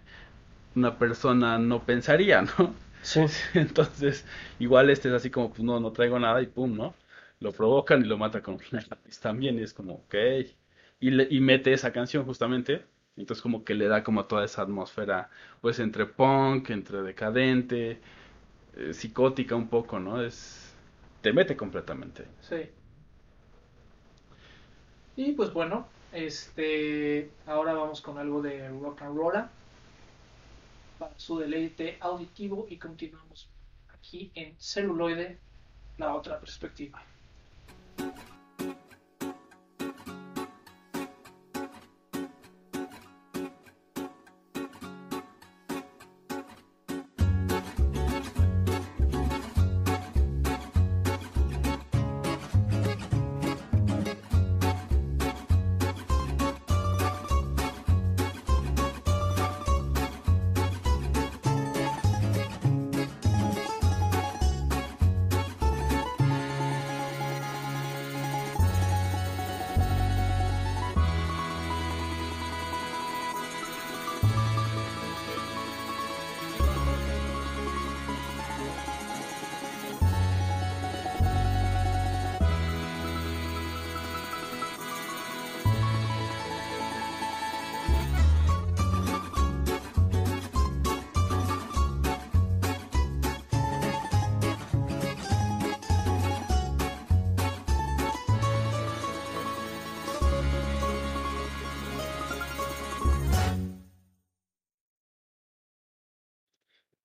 [0.75, 2.73] una persona no pensaría, ¿no?
[3.01, 3.21] Sí.
[3.53, 4.25] Entonces,
[4.59, 6.95] igual este es así como, pues no, no traigo nada y pum, ¿no?
[7.39, 10.15] Lo provocan y lo mata con un lápiz también y es como, ok.
[10.99, 15.29] Y, y mete esa canción justamente entonces como que le da como toda esa atmósfera,
[15.61, 17.99] pues entre punk, entre decadente,
[18.75, 20.21] eh, psicótica un poco, ¿no?
[20.21, 20.73] Es
[21.21, 22.25] te mete completamente.
[22.41, 22.69] Sí.
[25.15, 29.45] Y pues bueno, este ahora vamos con algo de rock and roll
[30.97, 33.49] para su deleite auditivo y continuamos
[33.93, 35.37] aquí en celuloide,
[35.97, 37.01] la otra perspectiva.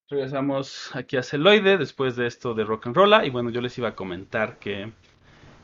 [0.09, 3.13] Regresamos aquí a Celoide después de esto de Rock and Roll.
[3.25, 4.91] Y bueno, yo les iba a comentar que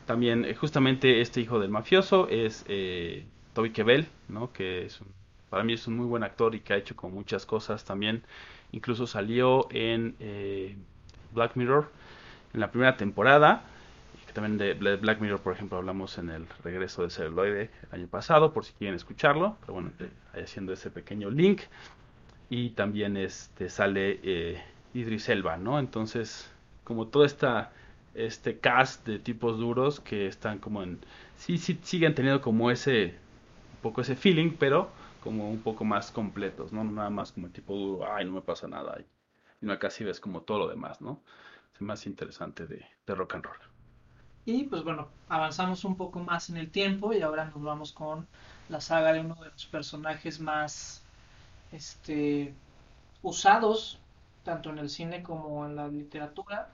[0.05, 4.51] también eh, justamente este hijo del mafioso es eh, Toby Kebbell, ¿no?
[4.53, 4.99] que es
[5.49, 8.23] para mí es un muy buen actor y que ha hecho con muchas cosas también.
[8.71, 10.75] Incluso salió en eh,
[11.33, 11.89] Black Mirror
[12.53, 13.63] en la primera temporada.
[14.33, 18.07] también de Bla- Black Mirror, por ejemplo, hablamos en el regreso de celuloide el año
[18.07, 19.57] pasado, por si quieren escucharlo.
[19.61, 19.91] Pero bueno,
[20.35, 21.61] haciendo ese pequeño link.
[22.49, 25.79] Y también este sale eh, Idris Elba, ¿no?
[25.79, 26.49] Entonces,
[26.83, 27.71] como todo esta,
[28.13, 30.99] este cast de tipos duros que están como en...
[31.37, 33.15] Sí, sí, siguen teniendo como ese,
[33.73, 34.89] un poco ese feeling, pero
[35.23, 36.83] como un poco más completos, ¿no?
[36.83, 38.97] Nada más como tipo duro, ay, no me pasa nada.
[39.61, 41.21] Y no acá sí ves como todo lo demás, ¿no?
[41.73, 43.57] Es más interesante de, de rock and roll.
[44.45, 48.27] Y pues bueno, avanzamos un poco más en el tiempo y ahora nos vamos con
[48.69, 51.04] la saga de uno de los personajes más
[51.71, 52.53] este,
[53.23, 53.97] usados,
[54.43, 56.67] tanto en el cine como en la literatura.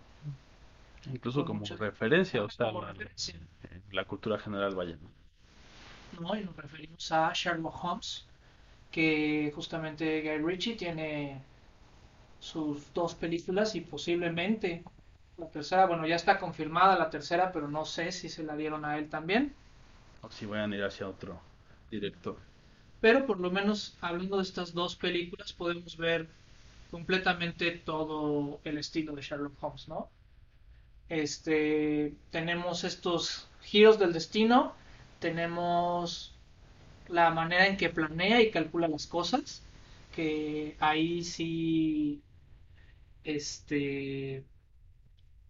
[1.12, 2.86] Incluso como mucho- referencia, o sea, como
[3.92, 4.98] la, cultura general, vaya.
[6.20, 6.36] ¿no?
[6.36, 8.26] Y nos referimos a Sherlock Holmes,
[8.92, 11.42] que justamente Guy Ritchie tiene
[12.40, 14.84] sus dos películas y posiblemente
[15.38, 18.86] la tercera, bueno, ya está confirmada la tercera, pero no sé si se la dieron
[18.86, 19.54] a él también.
[20.22, 21.40] O si vayan a ir hacia otro
[21.90, 22.38] director.
[23.02, 26.30] Pero por lo menos hablando de estas dos películas podemos ver
[26.92, 30.10] completamente todo el estilo de Sherlock Holmes, ¿no?
[31.10, 34.74] Este, tenemos estos giros del destino,
[35.20, 36.34] tenemos
[37.10, 39.62] la manera en que planea y calcula las cosas,
[40.16, 42.22] que ahí sí
[43.24, 44.46] este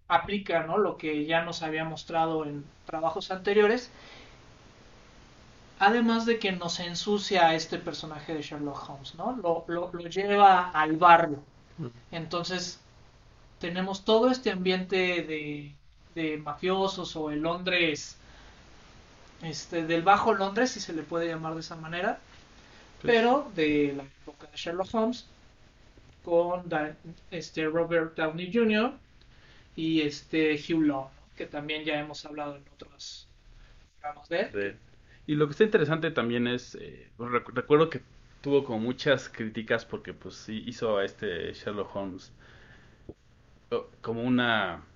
[0.08, 0.78] aplica, ¿no?
[0.78, 3.92] Lo que ya nos había mostrado en trabajos anteriores.
[5.88, 9.36] Además de que nos ensucia a este personaje de Sherlock Holmes, ¿no?
[9.36, 11.44] Lo, lo, lo lleva al barrio.
[12.12, 12.80] Entonces,
[13.60, 15.76] tenemos todo este ambiente de,
[16.16, 18.18] de mafiosos o el Londres,
[19.42, 22.20] este, del bajo Londres, si se le puede llamar de esa manera,
[23.02, 25.26] Pues, pero de la época de Sherlock Holmes,
[26.24, 26.64] con
[27.32, 28.94] este, Robert Downey Jr.
[29.76, 31.12] y este Hugh Law, ¿no?
[31.38, 33.28] que también ya hemos hablado en otros
[34.02, 34.52] programas de él.
[34.52, 34.91] de-
[35.26, 38.06] Y lo que está interesante también es, eh, pues, recu- recuerdo que
[38.42, 42.34] tuvo como muchas críticas porque pues sí hizo a este Sherlock Holmes
[44.02, 44.88] como una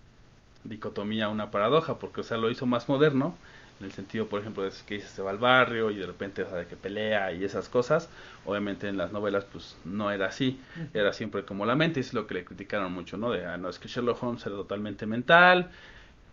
[0.64, 3.42] dicotomía, una paradoja, porque o sea, lo hizo más moderno,
[3.80, 6.50] en el sentido, por ejemplo, de que se va al barrio y de repente o
[6.50, 8.12] sea, de que pelea y esas cosas.
[8.44, 10.64] Obviamente en las novelas pues no era así,
[10.94, 13.32] era siempre como la mente, es lo que le criticaron mucho, ¿no?
[13.32, 15.72] De, ah, no, es que Sherlock Holmes era totalmente mental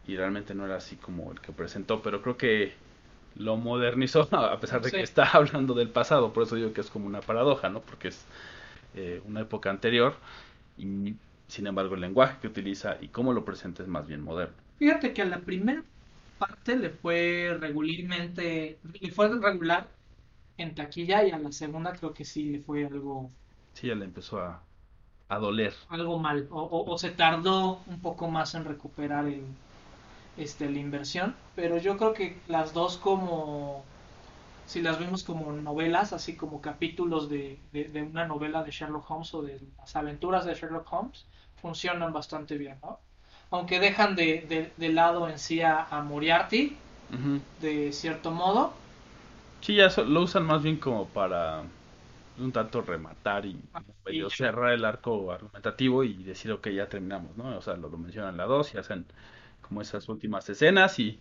[0.04, 2.82] y realmente no era así como el que presentó, pero creo que
[3.36, 4.96] lo modernizó a pesar de Sí.
[4.96, 7.80] que está hablando del pasado, por eso digo que es como una paradoja, ¿no?
[7.80, 8.24] Porque es
[8.94, 10.14] eh, una época anterior
[10.78, 11.14] y
[11.48, 14.54] sin embargo el lenguaje que utiliza y cómo lo presenta es más bien moderno.
[14.78, 15.82] Fíjate que a la primera
[16.38, 19.88] parte le fue regularmente, le fue regular
[20.58, 23.32] en taquilla y a la segunda creo que sí le fue algo,
[23.74, 24.62] Sí, ya le empezó a,
[25.28, 25.74] a doler.
[25.88, 29.58] algo mal o, o- o se tardó un poco más en recuperar el,
[30.36, 33.90] este, la inversión, pero yo creo que las dos como,
[34.64, 39.10] si las vemos como novelas, así como capítulos de, de, de una novela de Sherlock
[39.10, 41.26] Holmes o de las aventuras de Sherlock Holmes,
[41.56, 43.00] funcionan bastante bien, ¿no?
[43.50, 46.78] Aunque dejan de, de, lado en sí a, a Moriarty,
[47.58, 48.82] de cierto modo.
[49.60, 51.62] Sí, ya so- lo usan más bien como para
[52.36, 57.36] un tanto rematar y Ah, y cerrar el arco argumentativo y decir, ok, ya terminamos,
[57.36, 57.56] ¿no?
[57.58, 59.06] O sea, lo, lo mencionan en la 2 y hacen
[59.72, 61.18] como esas últimas escenas y,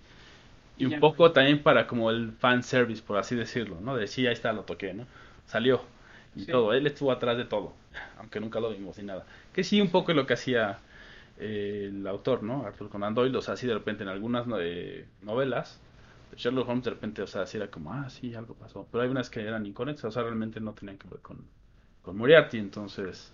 [0.78, 3.96] y un poco también para como el fan service, por así decirlo, ¿no?
[3.96, 5.08] De sí, ahí está, lo toqué, ¿no?
[5.46, 5.82] Salió
[6.36, 6.52] y Sí.
[6.52, 7.74] todo, él estuvo atrás de todo,
[8.18, 9.26] aunque nunca lo vimos ni nada.
[9.54, 10.80] Que sí, un poco es lo que hacía
[11.38, 12.66] eh, el autor, ¿no?
[12.66, 15.82] Arthur Conan Doyle, o sea, así de repente en algunas eh, novelas
[16.32, 18.88] de Sherlock Holmes de repente, o sea, sí era como, ah, sí, algo pasó.
[18.92, 21.46] Pero hay unas que eran inconexas, o sea, realmente no tenían que ver con,
[22.02, 22.58] con Moriarty.
[22.60, 23.34] Entonces,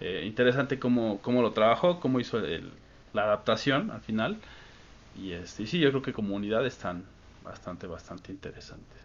[0.00, 2.72] eh, interesante cómo, cómo lo trabajó, cómo hizo el-
[3.16, 4.38] la adaptación al final.
[5.20, 7.04] Y este, sí, yo creo que como unidad están
[7.42, 8.98] bastante, bastante interesantes.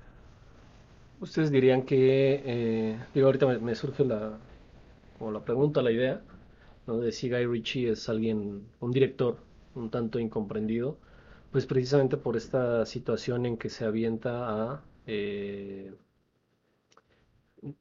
[1.20, 4.38] Ustedes dirían que, eh, digo, ahorita me, surge la,
[5.18, 6.22] como la pregunta, la idea,
[6.88, 6.98] ¿no?
[6.98, 9.38] De si Guy Ritchie es alguien, un director
[9.76, 10.98] un tanto incomprendido,
[11.52, 15.94] pues precisamente por esta situación en que se avienta a eh,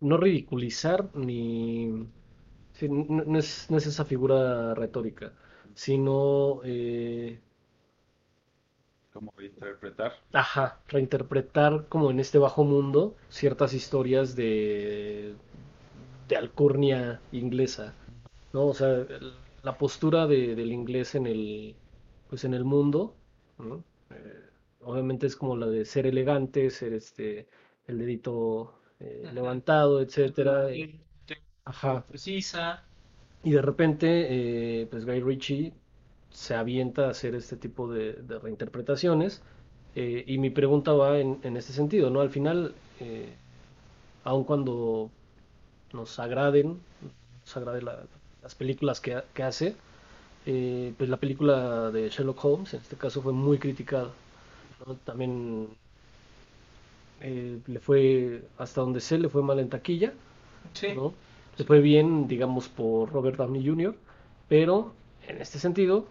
[0.01, 1.89] no ridiculizar ni...
[2.83, 5.33] no, no es esa figura retórica,
[5.75, 6.61] sino...
[6.65, 7.41] eh,
[9.13, 10.13] ¿Cómo interpretar?
[10.33, 15.35] Ajá, reinterpretar como en este bajo mundo ciertas historias de,
[16.29, 17.95] de alcurnia inglesa,
[18.53, 18.67] ¿no?
[18.69, 21.75] O sea, el- la postura de- del inglés en el,
[22.29, 23.15] pues en el mundo,
[23.59, 23.85] ¿no?
[24.11, 24.45] Eh,
[24.83, 27.49] obviamente es como la de ser elegante, ser este,
[27.87, 30.69] el dedito eh, levantado, etcétera.
[30.69, 32.05] Te- Ajá.
[32.07, 32.85] Precisa.
[33.43, 35.73] Y de repente, eh, pues Guy Ritchie
[36.31, 39.43] se avienta a hacer este tipo de, de reinterpretaciones.
[39.95, 42.21] Eh, y mi pregunta va en, en este sentido, ¿no?
[42.21, 43.39] Al final, eh,
[44.25, 45.11] aun cuando
[45.93, 46.81] nos agraden,
[47.45, 48.07] nos agrade la-
[48.43, 49.77] las películas que, que hace,
[50.47, 54.11] eh, pues la película de Sherlock Holmes, en este caso, fue muy criticada.
[54.87, 54.97] ¿no?
[54.97, 55.69] También
[57.21, 60.13] eh, le fue, hasta donde sé, le fue mal en taquilla,
[60.75, 60.89] Sí.
[60.95, 61.15] ¿no?
[61.59, 63.95] Le fue bien, digamos, por Robert Downey Jr.,
[64.49, 64.95] pero
[65.29, 66.07] en este sentido,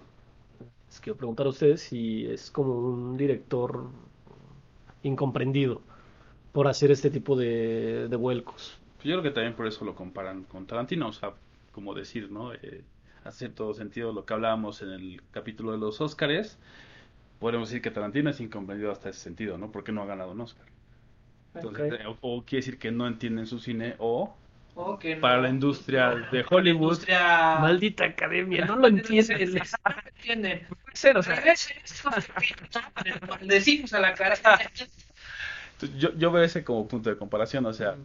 [0.90, 3.90] les quiero preguntar a ustedes si es como un director
[5.04, 5.82] incomprendido
[6.54, 8.80] por hacer este tipo de, de vuelcos.
[9.04, 11.34] Yo creo que también por eso lo comparan con Tarantino, o sea,
[11.72, 12.54] como decir, ¿no?
[12.54, 12.86] Eh,
[13.24, 16.60] hace todo sentido lo que hablábamos en el capítulo de los Óscares.
[17.40, 19.72] Podemos decir que Tarantino es incomprendido hasta ese sentido, ¿no?
[19.72, 20.68] Porque no ha ganado un Óscar.
[21.56, 22.02] Entonces, Ok.
[22.02, 24.39] eh, o, o quiere decir que no entienden su cine, o
[24.82, 27.59] O que no- para la industria de Hollywood, industria...
[27.59, 29.53] Maldita academia, no lo entienden.
[29.53, 30.67] No lo entienden.
[30.67, 32.84] Puede ser, o sea, Regresen estos pinches,
[33.41, 34.36] Decimos a la cara.
[35.97, 37.95] Yo, yo veo ese como punto de comparación, o sea,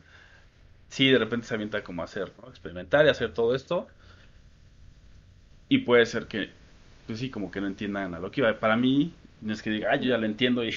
[0.88, 2.48] sí, de repente se avienta como a hacer, ¿no?
[2.48, 3.88] Experimentar y hacer todo esto.
[5.68, 6.50] Y puede ser que,
[7.06, 8.58] pues sí, como que no entiendan a lo que iba.
[8.58, 10.72] Para mí, no es que diga, ah, yo ya lo entiendo y...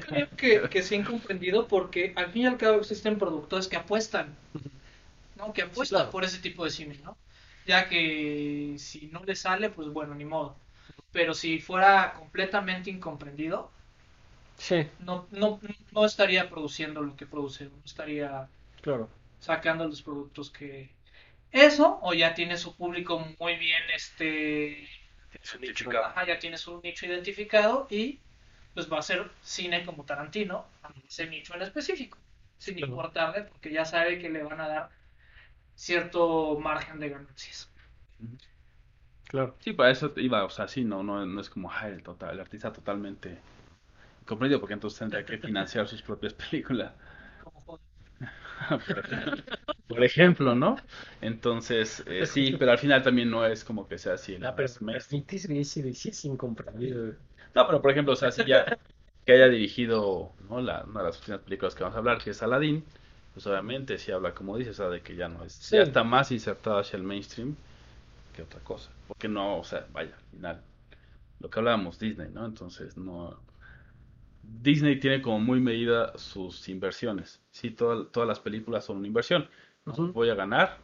[0.00, 4.38] Creo que, que sea incomprendido porque al fin y al cabo existen productores que apuestan,
[5.34, 5.52] ¿no?
[5.52, 6.10] Que apuestan claro.
[6.10, 7.18] por ese tipo de cine, ¿no?
[7.64, 10.62] Ya que si no le sale, pues bueno, ni modo.
[11.12, 13.72] Pero si fuera completamente incomprendido,
[14.56, 15.60] sí, no, no,
[15.92, 18.48] no estaría produciendo lo que produce, no estaría
[18.82, 19.08] claro.
[19.38, 20.96] sacando los productos que...
[21.52, 24.88] Eso, o ya tiene su público muy bien, este...
[26.02, 28.20] Ajá, ya tiene su nicho identificado y
[28.74, 32.18] pues va a ser cine como Tarantino, a ese nicho en específico,
[32.58, 32.92] sin Claro.
[32.92, 34.90] importarle, porque ya sabe que le van a dar
[35.74, 37.70] cierto margen de ganancias.
[39.28, 39.56] Claro.
[39.60, 42.34] Sí, para eso iba, o sea, sí, no, no, no es como, ah, el, total,
[42.34, 43.38] el artista totalmente
[44.24, 46.92] comprendido, porque entonces tendría que financiar sus propias películas.
[49.88, 50.76] Por ejemplo, ¿no?
[51.20, 54.36] Entonces, eh, sí, pero al final también no es como que sea así.
[55.94, 57.14] sí es incomprendido.
[57.54, 58.78] No, pero por ejemplo, o sea, si ya
[59.24, 60.60] que haya dirigido, ¿no?
[60.60, 62.84] La, una de las últimas películas que vamos a hablar, que es Aladdin,
[63.34, 65.76] pues obviamente sí habla, como dices, o sea, de que ya no es, Sí.
[65.76, 67.54] ya está más insertado hacia el mainstream
[68.34, 68.90] que otra cosa.
[69.08, 70.62] Porque no, o sea, vaya, al final,
[71.40, 72.46] lo que hablábamos, Disney, ¿no?
[72.46, 73.38] Entonces, no.
[74.62, 77.40] Disney tiene como muy medida sus inversiones.
[77.50, 79.48] Sí, toda- todas las películas son una inversión.
[79.84, 80.78] Voy a ganar.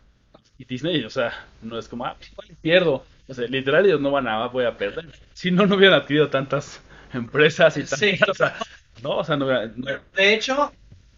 [0.59, 1.33] Y Disney, o sea,
[1.63, 3.05] no es como, ah, pues, ¿cuál pierdo?
[3.29, 5.11] O sea, literal, ellos no van a, voy a perder.
[5.33, 6.83] Si no, no hubieran adquirido tantas
[7.13, 8.19] empresas y Sí.
[8.19, 8.57] tantas, o sea,
[9.03, 10.73] no, o sea, no hubieran- no- De hecho,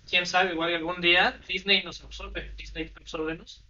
[0.08, 3.64] quién sabe, igual algún día Disney nos absorbe, Disney absorbenos,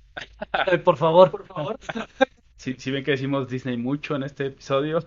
[0.52, 1.30] Ay, por favor.
[1.30, 1.78] por favor.
[2.56, 5.00] si, si ven que decimos Disney mucho en este episodio,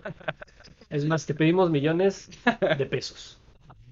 [0.90, 2.30] Es más, te pedimos millones
[2.78, 3.38] de pesos.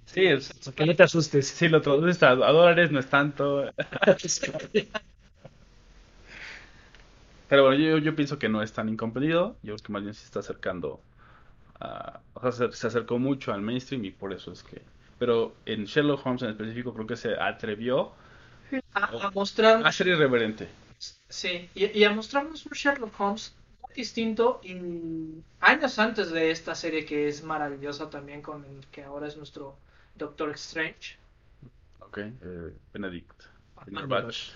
[0.07, 1.49] sí, es, que no te asustes.
[1.49, 3.64] si lo traduces a, a dólares no es tanto.
[7.49, 9.59] Pero bueno, yo, yo pienso que no es tan incomprendido.
[9.62, 11.05] Yo creo que más bien se está acercando
[11.80, 12.22] a...
[12.35, 14.89] O sea, se, se acercó mucho al mainstream y por eso es que...
[15.19, 18.12] Pero en Sherlock Holmes en específico creo que se atrevió
[18.95, 20.69] A, a mostrar, a ser irreverente.
[21.29, 24.77] sí, y, y a mostrarnos un Sherlock Holmes muy distinto y
[25.61, 29.77] años antes de esta serie que es maravillosa también con el que ahora es nuestro
[30.17, 31.17] Doctor Strange,
[32.01, 32.19] Ok.
[32.19, 33.43] Eh, Benedict.
[33.75, 34.51] Cumberbatch.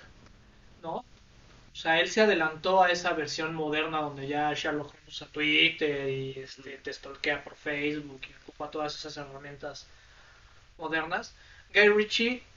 [0.83, 0.97] ¿no?
[0.99, 1.05] O
[1.81, 6.31] sea, él se adelantó a esa versión moderna donde ya Sherlock Holmes usa Twitter y
[6.41, 9.87] este, te stalkea por Facebook y ocupa todas esas herramientas
[10.79, 11.37] modernas.
[11.75, 12.51] Guy Ritchie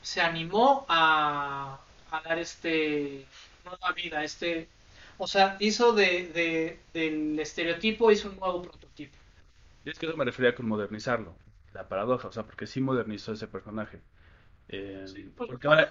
[0.00, 3.32] se animó a, a dar este
[3.64, 4.72] nueva vida, este,
[5.16, 9.18] o sea, hizo de, de- del estereotipo, hizo un nuevo prototipo.
[9.84, 11.40] Y es que eso me refería con modernizarlo.
[11.72, 14.02] La paradoja, o sea, porque sí modernizó ese personaje.
[14.68, 15.90] Eh, Pues, porque ahora,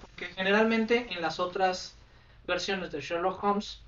[0.00, 2.00] Porque generalmente en las otras
[2.44, 3.86] versiones de Sherlock Holmes,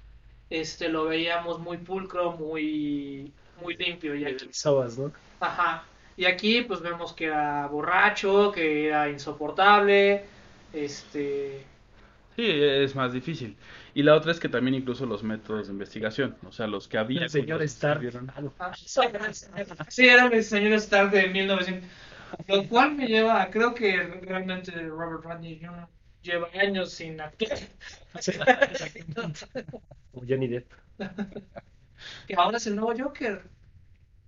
[0.51, 4.15] este lo veíamos muy pulcro, muy, muy limpio.
[4.17, 5.13] Y aquí, Sabas, ¿no?
[5.41, 5.96] ajá.
[6.17, 10.25] Y aquí pues vemos que era borracho, que era insoportable,
[10.73, 11.65] este
[12.37, 13.57] Sí, es más difícil.
[13.95, 16.99] Y la otra es que también incluso los métodos de investigación, o sea, los que
[16.99, 17.23] había...
[17.23, 18.03] El señor Stark.
[18.37, 18.75] Ah, ah,
[19.89, 21.89] sí era el señor Stark de 1900.
[22.47, 25.89] Lo cual me lleva, creo que realmente Robert Rodney Jr.
[26.23, 27.59] lleva años sin actuar.
[30.13, 30.71] O Johnny Depp.
[32.29, 33.43] Y ahora es el nuevo Joker.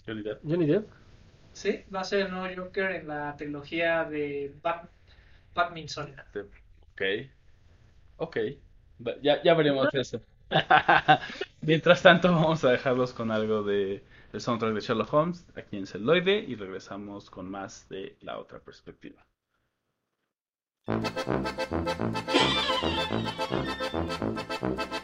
[0.06, 0.40] Johnny Depp.
[0.42, 0.88] Johnny Depp.
[1.58, 4.88] Sí, va a ser el nuevo Joker en la trilogía de Bat
[5.52, 6.14] Pattinson.
[6.92, 7.02] Ok.
[8.18, 8.36] Ok.
[9.20, 10.22] Ya, ya veremos eso.
[11.60, 15.88] Mientras tanto, vamos a dejarlos con algo de el soundtrack de Sherlock Holmes aquí en
[15.88, 19.26] Celoide y regresamos con más de la otra perspectiva.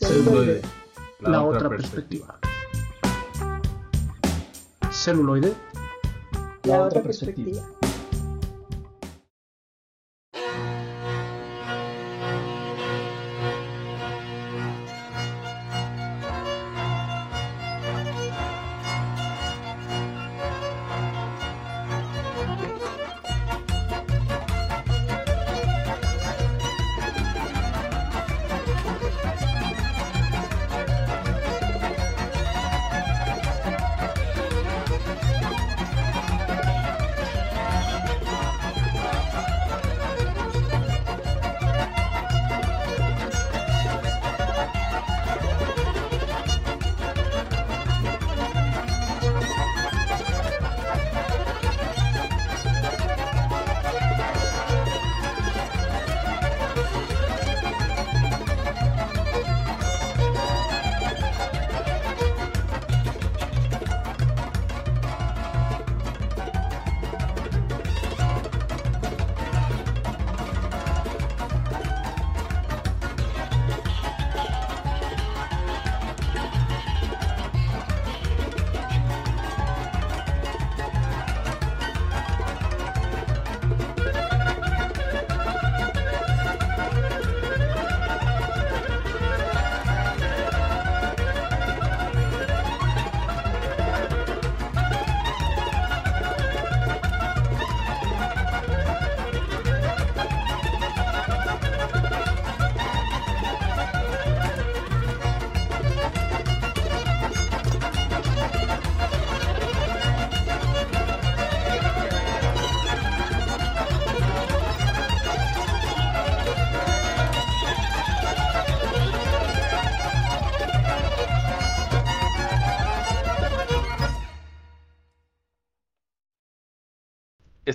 [0.00, 0.62] Celuloide,
[1.20, 2.38] la, otra perspectiva.
[4.90, 5.54] Celuloide,
[6.64, 7.79] la otra perspectiva.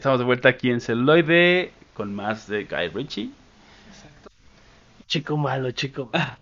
[0.06, 3.32] Estamos de vuelta aquí en Celuloide con más de Guy Ritchie.
[3.88, 4.30] Exacto.
[5.08, 6.38] Chico malo, chico malo.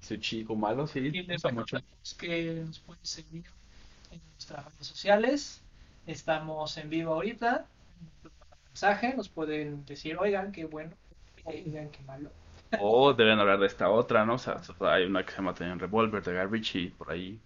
[0.00, 1.10] Su chico malo, sí.
[1.12, 1.76] Y les mucho.
[2.18, 3.44] que nos pueden seguir
[4.12, 5.62] en nuestras redes sociales.
[6.06, 7.66] Estamos en vivo ahorita.
[8.68, 10.92] Mensaje, nos pueden decir, oigan, qué bueno,
[11.44, 12.30] o oigan, qué malo.
[12.80, 14.36] O deben hablar de esta otra, ¿no?
[14.36, 17.38] O sea, hay una que se llama también Revolver de Guy Ritchie por ahí.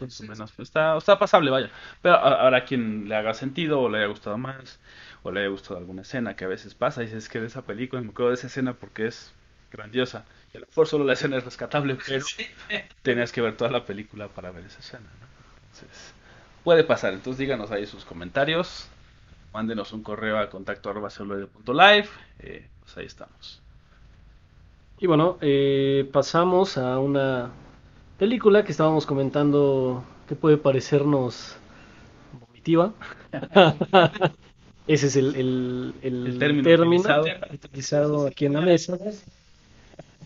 [0.00, 0.52] Menos.
[0.58, 1.70] Está, está pasable, vaya.
[2.02, 4.78] Pero a- habrá quien le haga sentido o le haya gustado más
[5.22, 7.62] o le haya gustado alguna escena que a veces pasa y dices que de esa
[7.66, 9.32] película me acuerdo de esa escena porque es
[9.70, 10.24] grandiosa.
[10.52, 12.46] Y a lo mejor solo la escena es rescatable, pero Sí.
[13.02, 15.26] tenías que ver toda la película para ver esa escena, ¿no?
[15.72, 16.14] Entonces,
[16.64, 17.12] puede pasar.
[17.14, 18.88] Entonces díganos ahí sus comentarios.
[19.52, 22.08] Mándenos un correo a contacto arroba celuloide.live.
[22.40, 23.62] Eh, pues ahí estamos.
[24.98, 27.50] Y bueno, eh, pasamos a una
[28.18, 31.56] película que estábamos comentando que puede parecernos
[32.32, 32.94] perspectiva.
[34.86, 37.26] Ese es el, el, el, El término término utilizado.
[37.52, 38.96] utilizado aquí en la mesa.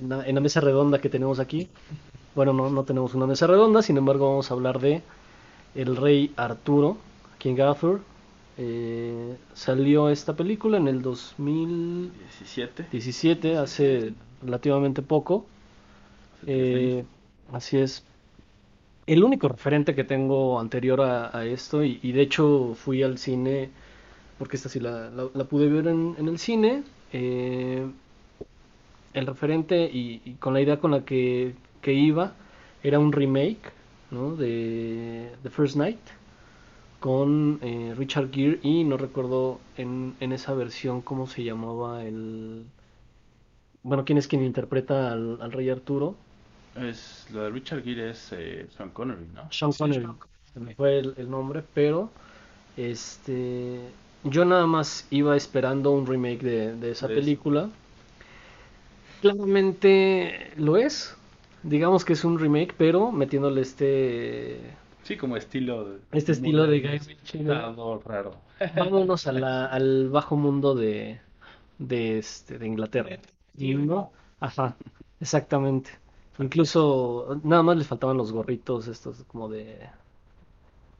[0.01, 1.69] En la, en la mesa redonda que tenemos aquí.
[2.35, 5.03] Bueno, no, no tenemos una mesa redonda, sin embargo vamos a hablar de
[5.75, 6.99] el rey Arturo,
[7.39, 8.03] King Arthur.
[8.57, 13.57] Eh, salió esta película en el 2017, 17.
[13.57, 15.47] hace relativamente poco.
[16.47, 17.05] Eh,
[17.53, 18.05] así es.
[19.07, 23.71] El único referente que tengo anterior a, esto, y, de hecho fui al cine,
[24.39, 25.11] porque esta sí la,
[25.49, 27.87] pude ver en, el cine, eh,
[29.15, 32.35] el referente y, con la idea con la que, iba
[32.85, 33.73] era un remake
[34.11, 35.99] de The First Night
[37.01, 42.67] con eh, Richard Gere y no recuerdo en, en esa versión cómo se llamaba el...
[43.83, 46.17] Bueno, quién es quien interpreta al rey Arturo.
[46.75, 49.51] Es, lo de Richard Gere es eh, Sean Connery, ¿no?
[49.51, 50.19] Sean Sí, Connery, Sean
[50.53, 52.11] se me fue el, el nombre, pero
[52.77, 53.81] este
[54.25, 57.21] yo nada más iba esperando un remake de, de esa De eso.
[57.21, 57.71] película.
[59.21, 61.15] Claramente lo es,
[61.63, 65.85] digamos que es un remake, pero metiéndole este Sí, como estilo.
[65.85, 67.45] de- Este estilo de Guy Ritchie.
[67.45, 68.35] Raro,
[68.73, 71.21] vámonos a la- al bajo mundo de
[71.79, 73.19] de este de Inglaterra.
[73.57, 74.77] Y no, ajá,
[75.21, 75.91] exactamente.
[76.41, 79.89] Incluso nada más les faltaban los gorritos estos como de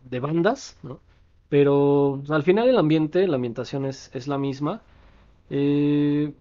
[0.05, 1.01] de bandas, ¿no?
[1.49, 4.81] Pero al final el ambiente, la ambientación es, es la misma.
[5.51, 6.33] Eh,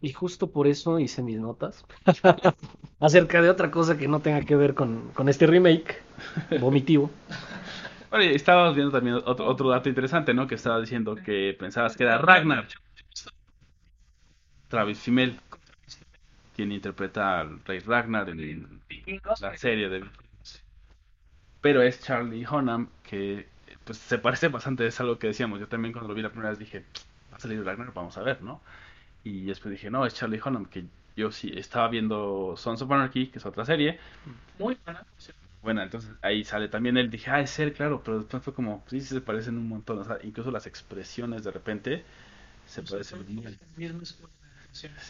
[0.00, 1.84] y justo por eso hice mis notas
[3.00, 6.02] acerca de otra cosa que no tenga que ver con, con este remake
[6.60, 7.10] vomitivo.
[8.12, 10.46] Estábamos viendo también otro, otro dato interesante, ¿no?
[10.46, 12.68] Que estaba diciendo que pensabas que era Ragnar,
[14.68, 15.38] Travis Fimmel,
[16.62, 18.80] quien interpreta al rey Ragnar en
[19.40, 20.04] la serie de
[21.60, 23.48] pero es Charlie Hunnam que
[23.84, 25.58] pues se parece bastante es algo que decíamos.
[25.58, 26.84] Yo también cuando lo vi la primera vez dije
[27.32, 28.60] va a salir Ragnar vamos a ver no
[29.24, 30.84] y después dije no es Charlie Hunnam que
[31.16, 33.98] yo sí estaba viendo Sons of Anarchy que es otra serie.
[34.60, 35.04] Muy buena.
[35.62, 37.10] bueno entonces ahí sale también él.
[37.10, 39.98] Dije ah es él claro pero después fue como sí sí se parecen un montón.
[39.98, 42.04] O sea incluso las expresiones de repente
[42.66, 43.26] se parecen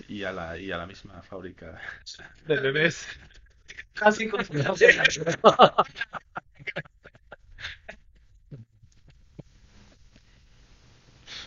[0.09, 1.81] y a la y a la misma fábrica
[2.47, 3.07] de bebés.
[3.95, 4.45] Casi con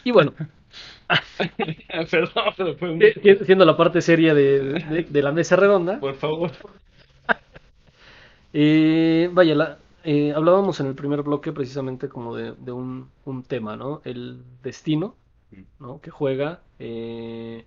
[0.03, 0.33] Y bueno,
[2.11, 2.99] perdón pero fue un...
[3.01, 6.51] si- si- siendo la parte seria de, de- de la mesa redonda, por favor.
[8.53, 13.43] Eh, vaya, la, eh, hablábamos en el primer bloque precisamente como de, de un, un
[13.43, 14.01] tema, ¿no?
[14.05, 15.15] El destino,
[15.79, 15.99] ¿no?
[16.01, 17.65] Que juega eh,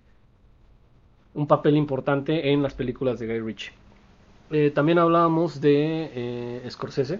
[1.33, 3.71] un papel importante en las películas de Guy Ritchie.
[4.51, 7.19] Eh, también hablábamos de eh, Scorsese.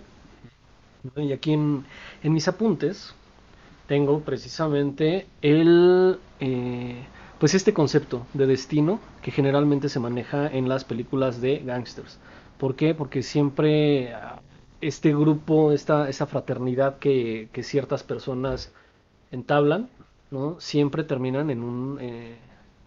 [1.15, 1.85] Y aquí en,
[2.23, 3.13] mis apuntes
[3.87, 7.03] tengo precisamente el, eh,
[7.39, 12.19] pues este concepto de destino que generalmente se maneja en las películas de gangsters.
[12.57, 12.93] ¿Por qué?
[12.93, 14.41] Porque siempre ah,
[14.81, 18.73] este grupo, esta, esta fraternidad que, que ciertas personas
[19.31, 19.89] entablan,
[20.31, 20.59] ¿no?
[20.59, 22.37] Siempre terminan en un, eh,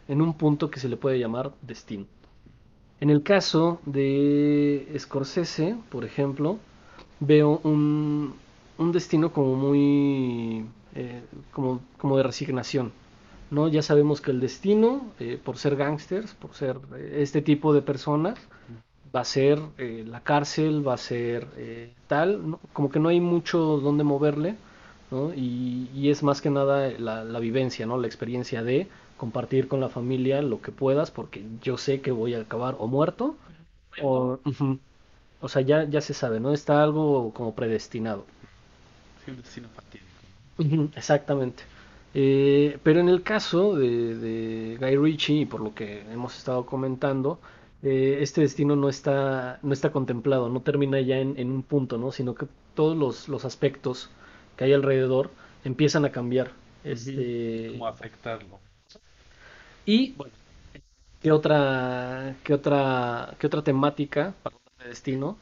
[0.08, 2.06] en un punto que se le puede llamar destino.
[3.00, 6.58] En el caso de Scorsese, por ejemplo,
[7.18, 8.34] veo un,
[8.92, 11.22] destino como muy eh,
[11.52, 12.92] como, como de resignación.
[13.50, 13.68] ¿no?
[13.68, 17.82] Ya sabemos que el destino, eh, por ser gángsters, por ser eh, este tipo de
[17.82, 18.38] personas,
[19.14, 21.46] va a ser la cárcel, va a ser
[22.06, 22.60] tal, ¿no?
[22.72, 24.54] como que no hay mucho donde moverle,
[25.10, 25.34] ¿no?
[25.34, 27.98] Y, y es más que nada la, la vivencia, ¿no?
[27.98, 32.34] La experiencia de compartir con la familia lo que puedas, porque yo sé que voy
[32.34, 33.36] a acabar o muerto,
[34.02, 34.40] o,
[35.40, 36.52] o sea, ya, ya se sabe, ¿no?
[36.52, 38.26] Está algo como predestinado.
[39.24, 40.24] Sí, un destino fatídico.
[40.94, 41.64] Exactamente.
[42.14, 46.66] Eh, pero en el caso de, de Guy Ritchie, y por lo que hemos estado
[46.66, 47.40] comentando,
[47.82, 51.98] eh, este destino no está, no está contemplado, no termina ya en, en un punto,
[51.98, 52.12] ¿no?
[52.12, 54.10] Sino que todos los, los aspectos
[54.56, 55.30] que hay alrededor
[55.64, 56.52] empiezan a cambiar.
[56.84, 58.60] Este, ¿Cómo afectarlo?
[59.86, 60.32] Y bueno,
[61.20, 65.38] ¿qué otra, qué otra, qué otra temática para de destino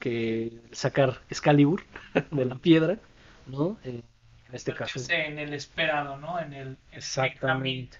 [0.00, 1.82] que sacar Excalibur
[2.32, 2.98] de la piedra,
[3.46, 3.78] ¿no?
[3.84, 4.02] Eh,
[4.48, 5.00] en este caso.
[5.08, 6.38] En el esperado, ¿no?
[6.38, 7.98] En el, en el Exactamente.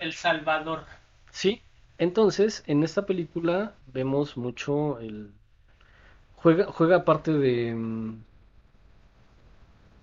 [0.00, 0.86] El Salvador.
[1.32, 1.62] Sí,
[1.98, 5.32] entonces en esta película vemos mucho el
[6.36, 8.14] juega juega parte de mm,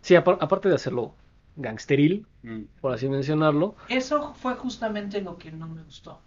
[0.02, 1.14] sí apar- aparte de hacerlo
[1.58, 2.62] gangsteril Mm.
[2.80, 6.22] por así mencionarlo Eso fue justamente lo que no me gustó.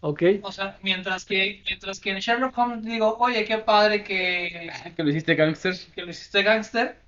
[0.00, 0.22] Ok.
[0.42, 5.02] O sea, mientras que, mientras que en Sherlock Holmes digo, oye, qué padre que, ¿Que
[5.02, 5.74] lo hiciste gangster?
[5.94, 7.00] que lo hiciste gángster.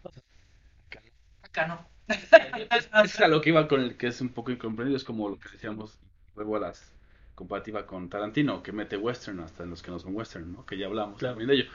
[1.43, 1.87] Acá no.
[3.05, 5.39] Es a lo que iba con el que es un poco incomprendido, es como lo
[5.39, 5.99] que decíamos
[6.35, 6.91] luego a las
[7.35, 10.65] comparativa con Tarantino, que mete western hasta en los que no son western, ¿no?
[10.65, 11.35] Que ya hablamos Claro.
[11.35, 11.71] también de ello.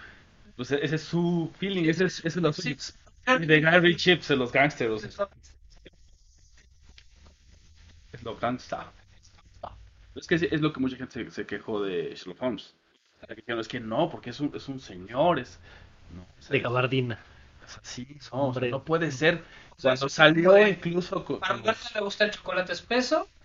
[0.55, 2.75] Pues ese es su feeling, ese es, ese es lo suyo.
[3.27, 5.03] De Gary Chips, de los gangsters,
[8.13, 8.91] es lo gangsta.
[10.15, 12.73] Es que es, es lo que mucha gente se, se quejó de Sherlock Holmes.
[13.47, 15.59] Es que no, porque es un, es un señor, es...
[16.15, 17.19] No, sea, De gabardina.
[17.65, 18.69] es así, no, o sea, Hombre.
[18.71, 19.43] no puede ser.
[19.77, 22.71] O sea, Cuando es- salió incluso con, Para con Roberto los- le gusta el chocolate
[22.73, 23.27] espeso.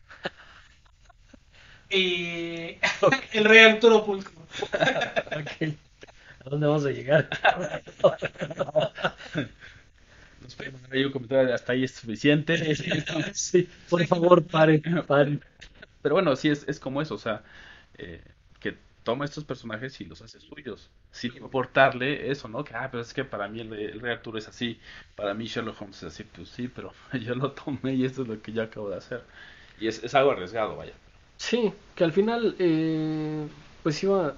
[1.91, 2.79] Y
[3.33, 4.33] el rey Arturo Pulcro.
[5.37, 5.75] Ok.
[6.45, 7.29] ¿A dónde vamos a llegar?
[10.43, 12.75] nos puede mandar ahí un comentario de hasta ahí es suficiente.
[13.35, 15.41] sí, por favor, paren, paren.
[16.03, 17.45] Pero bueno, sí es, es como eso, o sea,
[17.97, 18.21] eh,
[18.59, 22.65] que toma estos personajes y los hace suyos, sin importarle eso, ¿no?
[22.65, 24.81] Que, ah, pero es que para mí el, el Rey Arturo es así,
[25.15, 28.29] para mí Sherlock Holmes es así, pues sí, pero yo lo tomé y eso es
[28.29, 29.23] lo que yo acabo de hacer.
[29.79, 30.95] Y es, es algo arriesgado, vaya.
[31.37, 33.47] Sí, que al final, eh,
[33.83, 34.35] pues iba,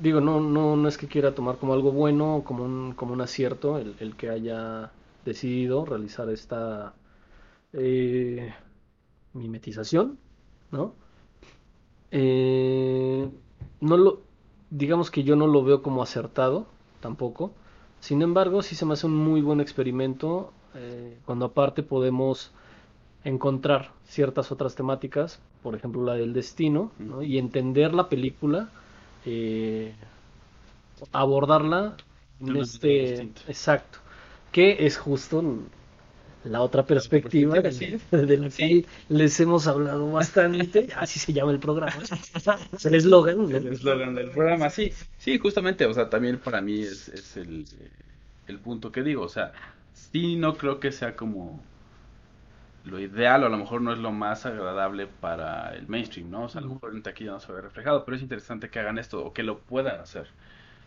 [0.00, 3.20] digo, no, no, no es que quiera tomar como algo bueno, como un, como un
[3.20, 4.90] acierto, el, el que haya
[5.24, 6.94] decidido realizar esta
[7.72, 8.52] eh,
[9.34, 10.18] mimetización,
[10.70, 10.94] ¿no?
[12.10, 13.28] Eh,
[13.80, 14.20] no lo,
[14.70, 16.66] digamos que yo no lo veo como acertado,
[17.00, 17.52] tampoco.
[18.00, 22.52] Sin embargo, sí se me hace un muy buen experimento, eh, cuando aparte podemos
[23.24, 27.22] encontrar ciertas otras temáticas, por ejemplo la del destino, ¿no?
[27.22, 28.70] y entender la película,
[29.24, 29.94] eh,
[31.12, 31.96] abordarla
[32.40, 33.98] en este exacto,
[34.52, 35.42] que es justo
[36.44, 41.52] la otra perspectiva perspectiva, de, de la que les hemos hablado bastante, así se llama
[41.52, 42.02] el programa,
[42.72, 43.50] es el eslogan.
[43.50, 47.64] El eslogan del programa, sí, sí, justamente, o sea, también para mí es, es el,
[48.46, 49.52] el punto que digo, o sea,
[49.92, 51.60] sí no creo que sea como
[52.84, 56.44] lo ideal o a lo mejor no es lo más agradable para el mainstream, ¿no?
[56.44, 58.78] O sea, a lo mejor en taquilla no se ve reflejado, pero es interesante que
[58.80, 60.28] hagan esto o que lo puedan hacer,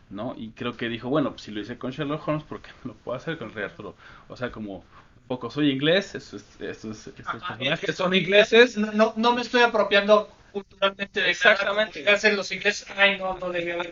[0.10, 0.36] ¿no?
[0.38, 2.94] Y creo que dijo, bueno, pues si lo hice con Sherlock Holmes, ¿por qué no
[2.94, 3.96] lo puedo hacer con el Rey Arturo?
[4.30, 4.84] O sea, como un
[5.28, 9.42] poco soy inglés, estos, estos, estos Ajá, personajes es- son ingleses, No, no, no me
[9.42, 12.04] estoy apropiando culturalmente de Exactamente.
[12.04, 12.88] como hacen los ingleses.
[12.96, 13.92] Ay, no, no debía haber.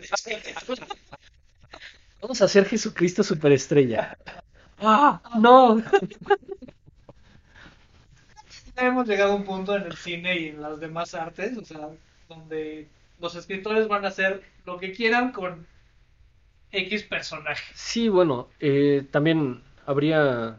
[2.20, 4.16] Vamos a hacer Jesucristo superestrella.
[4.78, 5.82] Ah, no.
[8.80, 11.88] Hemos llegado a un punto en el cine y en las demás artes, o sea,
[12.28, 12.88] donde
[13.20, 15.66] los escritores van a hacer lo que quieran con
[16.72, 17.74] X personaje.
[17.74, 20.58] Sí, bueno, eh, también habría,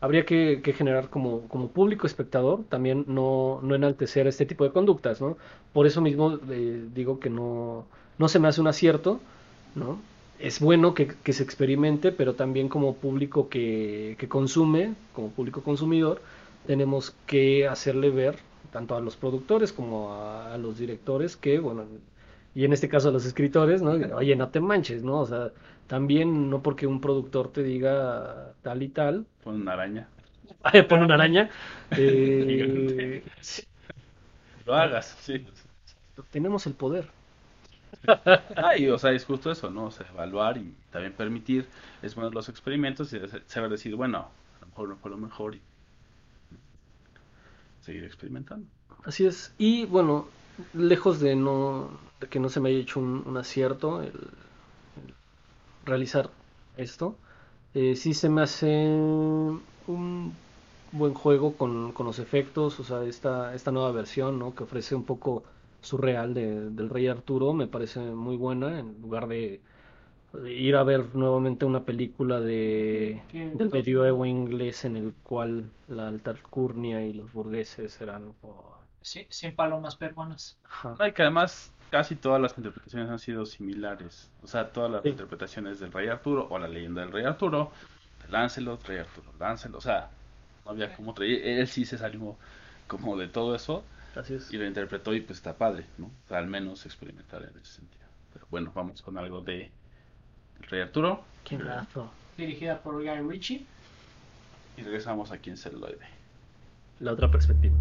[0.00, 4.72] habría que, que generar como, como público espectador, también no, no enaltecer este tipo de
[4.72, 5.36] conductas, ¿no?
[5.72, 7.86] Por eso mismo eh, digo que no,
[8.18, 9.20] no se me hace un acierto,
[9.74, 10.00] ¿no?
[10.38, 15.62] Es bueno que, que se experimente, pero también como público que, que consume, como público
[15.62, 16.22] consumidor,
[16.66, 18.38] tenemos que hacerle ver,
[18.70, 21.86] tanto a los productores como a, a los directores, que, bueno,
[22.54, 23.92] y en este caso a los escritores, ¿no?
[24.16, 25.20] Oye, no te manches, ¿no?
[25.20, 25.52] O sea,
[25.86, 30.08] también no porque un productor te diga tal y tal, con una araña,
[30.88, 31.50] pon una araña,
[31.90, 33.22] eh,
[34.64, 35.46] lo hagas, sí.
[36.30, 37.10] tenemos el poder.
[38.56, 39.86] Ah, y, o sea, es justo eso, ¿no?
[39.86, 41.68] O sea, evaluar y también permitir,
[42.02, 45.54] es bueno los experimentos y saber decir, bueno, a lo mejor no fue lo mejor
[45.56, 45.62] y
[47.90, 48.68] seguir experimentando.
[49.04, 49.54] Así es.
[49.58, 50.34] Y bueno,
[50.72, 54.02] lejos de no que no se me haya hecho un, acierto
[55.82, 56.36] realizar
[56.74, 57.20] esto,
[57.72, 58.66] eh, sí se me hace
[59.86, 60.44] un
[60.90, 64.54] buen juego con, con los efectos, o sea, esta, esta nueva versión, ¿no?
[64.54, 65.44] Que ofrece un poco
[65.80, 69.62] surreal de- del Rey Arturo, me parece muy buena, en lugar de
[70.46, 76.30] ir a ver nuevamente una película de, del medioevo inglés en el cual la alta
[76.30, 78.34] alcurnia y los burgueses eran...
[78.42, 80.58] oh, Sí, sin palomas peruanas.
[80.98, 84.30] No, y que además casi todas las interpretaciones han sido similares.
[84.42, 85.08] O sea, todas las Sí.
[85.08, 87.72] interpretaciones del Rey Arturo o la leyenda del Rey Arturo,
[88.28, 90.10] Lancelot, Rey Arturo, Lancelot, o sea,
[90.64, 92.36] no había como Él sí se salió
[92.86, 94.52] como de todo eso Así es.
[94.52, 96.06] y lo interpretó y pues está padre, ¿no?
[96.06, 98.04] O sea, al menos experimentar en ese sentido.
[98.32, 99.72] Pero bueno, vamos con algo de
[100.62, 101.58] el Rey Arturo Qué.
[102.36, 103.66] Dirigida por Guy Ritchie.
[104.76, 106.06] y regresamos aquí en celuloide.
[107.00, 107.74] La otra perspectiva.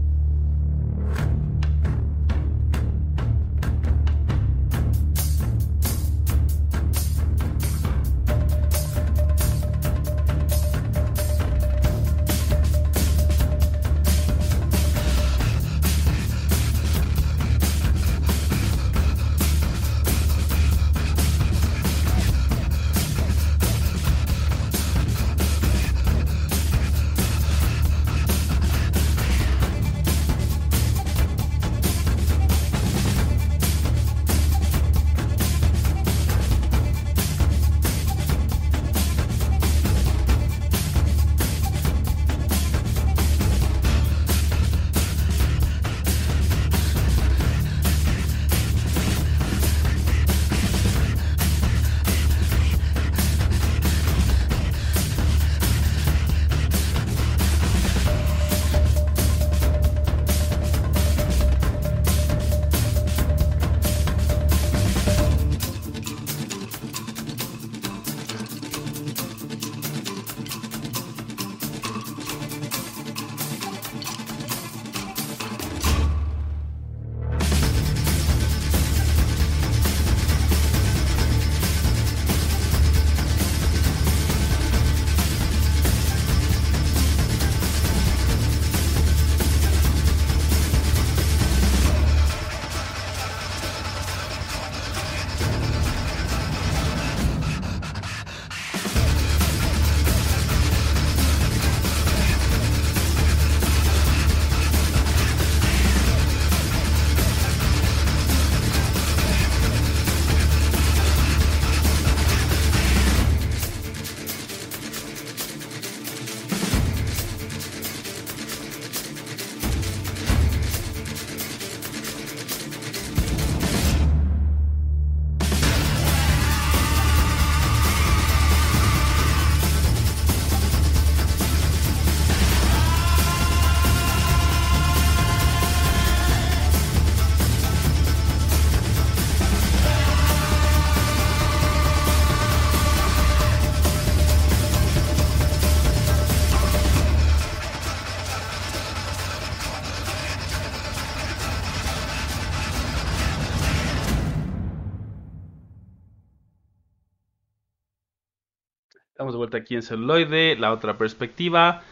[159.30, 161.84] Estamos de vuelta aquí en celuloide, la otra perspectiva,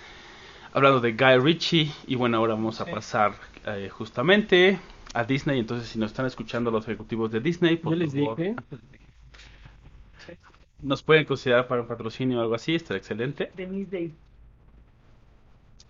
[0.74, 1.92] hablando de Guy Ritchie.
[2.08, 2.92] Y bueno, ahora vamos a Sí.
[2.92, 3.34] pasar
[3.68, 4.80] eh, justamente
[5.14, 5.60] a Disney.
[5.60, 8.56] Entonces, si nos están escuchando los ejecutivos de Disney, por Yo les favor, dije,
[10.82, 13.52] nos pueden considerar para un patrocinio o algo así, está excelente.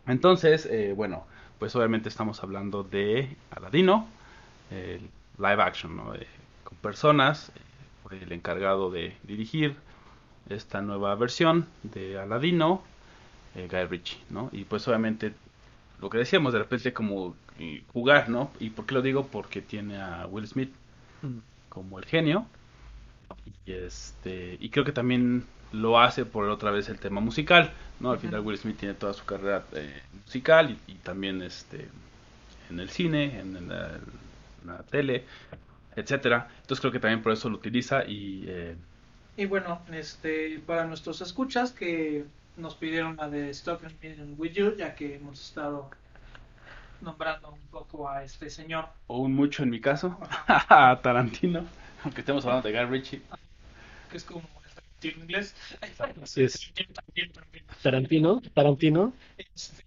[0.05, 1.23] Entonces, eh, bueno,
[1.59, 4.05] pues obviamente estamos hablando de Aladino,
[4.69, 4.99] el
[5.37, 6.13] live action, ¿no?
[6.13, 6.27] Eh,
[6.65, 7.61] con personas, eh,
[8.03, 9.75] fue el encargado de dirigir
[10.49, 12.83] esta nueva versión de Aladino,
[13.55, 14.49] eh, Guy Ritchie, ¿no?
[14.53, 15.33] Y pues obviamente
[15.99, 18.51] lo que decíamos, de repente como eh, jugar, ¿no?
[18.59, 19.27] ¿Y por qué lo digo?
[19.31, 20.73] Porque tiene a Will Smith
[21.23, 21.39] Mm.
[21.69, 22.47] como el genio.
[23.65, 28.11] Y este y creo que también lo hace por otra vez el tema musical, ¿no?
[28.11, 31.89] Al final Will Smith tiene toda su carrera eh, musical y, y también este
[32.69, 35.25] en el cine, en la, en la tele,
[35.95, 36.49] etcétera.
[36.61, 38.77] Entonces creo que también por eso lo utiliza y eh,
[39.37, 42.25] Y bueno, este, para nuestros escuchas que
[42.57, 45.91] nos pidieron la de Stop and Million With You, ya que hemos estado
[47.01, 48.89] nombrando un poco a este señor.
[49.05, 50.17] o un mucho en mi caso,
[50.47, 51.67] a Tarantino,
[52.03, 53.21] aunque estemos hablando de Guy Ritchie.
[54.09, 55.55] que es como el Tarantino inglés.
[56.23, 56.73] Así es.
[57.83, 59.13] Tarantino, Tarantino.
[59.37, 59.85] Este,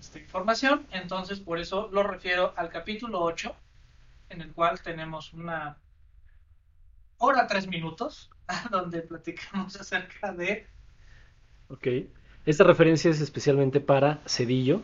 [0.00, 3.54] esta información, entonces por eso lo refiero al capítulo 8,
[4.30, 5.78] en el cual tenemos una
[7.18, 8.30] hora tres minutos,
[8.72, 10.66] donde platicamos acerca de
[11.68, 11.86] Ok.
[12.46, 14.80] Esta referencia es especialmente para Cedillo,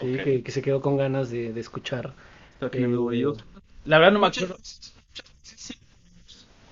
[0.00, 0.14] ¿sí?
[0.14, 0.24] Ok.
[0.24, 2.14] que, que se quedó con ganas de, de escuchar.
[2.60, 3.36] El Eh, video.
[3.84, 4.56] La verdad no me acuerdo.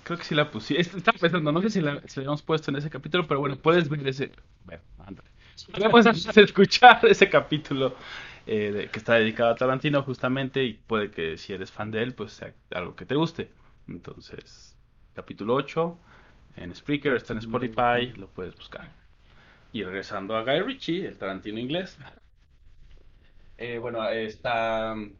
[0.05, 0.81] Creo que sí la puse.
[0.81, 3.41] Es- Estaba pensando, no sé si la, si la habíamos puesto en ese capítulo, pero
[3.41, 4.33] bueno, puedes ver ese.
[4.65, 5.29] Bueno, ándale.
[5.91, 7.95] Puedes escuchar ese capítulo
[8.47, 12.15] eh, que está dedicado a Tarantino, justamente, y puede que si eres fan de él,
[12.15, 13.51] pues sea algo que te guste.
[13.89, 14.77] Entonces,
[15.15, 15.99] capítulo 8
[16.57, 18.89] en Spreaker, está en Spotify, lo puedes buscar.
[19.73, 21.99] Y regresando a Guy Ritchie, el Tarantino inglés.
[23.59, 25.13] Eh, bueno, está um,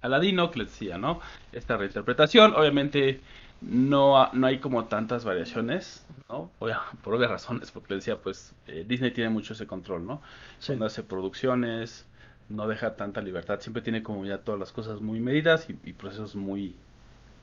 [0.00, 1.20] Aladino, que les decía, ¿no?
[1.52, 3.20] Esta reinterpretación, obviamente
[3.60, 6.50] no, no hay como tantas variaciones, ¿no?
[6.60, 10.22] Obvia- por obvias razones, porque les decía, pues eh, Disney tiene mucho ese control, ¿no?
[10.58, 10.68] Sí.
[10.68, 12.06] Cuando hace producciones,
[12.50, 15.92] no deja tanta libertad, siempre tiene como ya todas las cosas muy medidas y, y
[15.94, 16.76] procesos muy,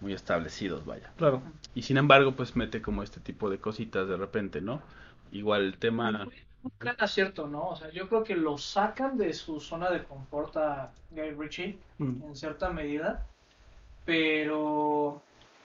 [0.02, 1.12] muy establecidos, vaya.
[1.18, 1.42] Claro.
[1.74, 4.82] Y sin embargo, pues mete como este tipo de cositas de repente, ¿no?
[5.32, 6.28] Igual el tema...
[6.64, 7.70] un gran acierto, ¿no?
[7.70, 11.80] O sea, yo creo que lo sacan de su zona de confort a Guy Ritchie
[12.00, 12.22] Mm.
[12.24, 13.26] en cierta medida,
[14.06, 15.22] pero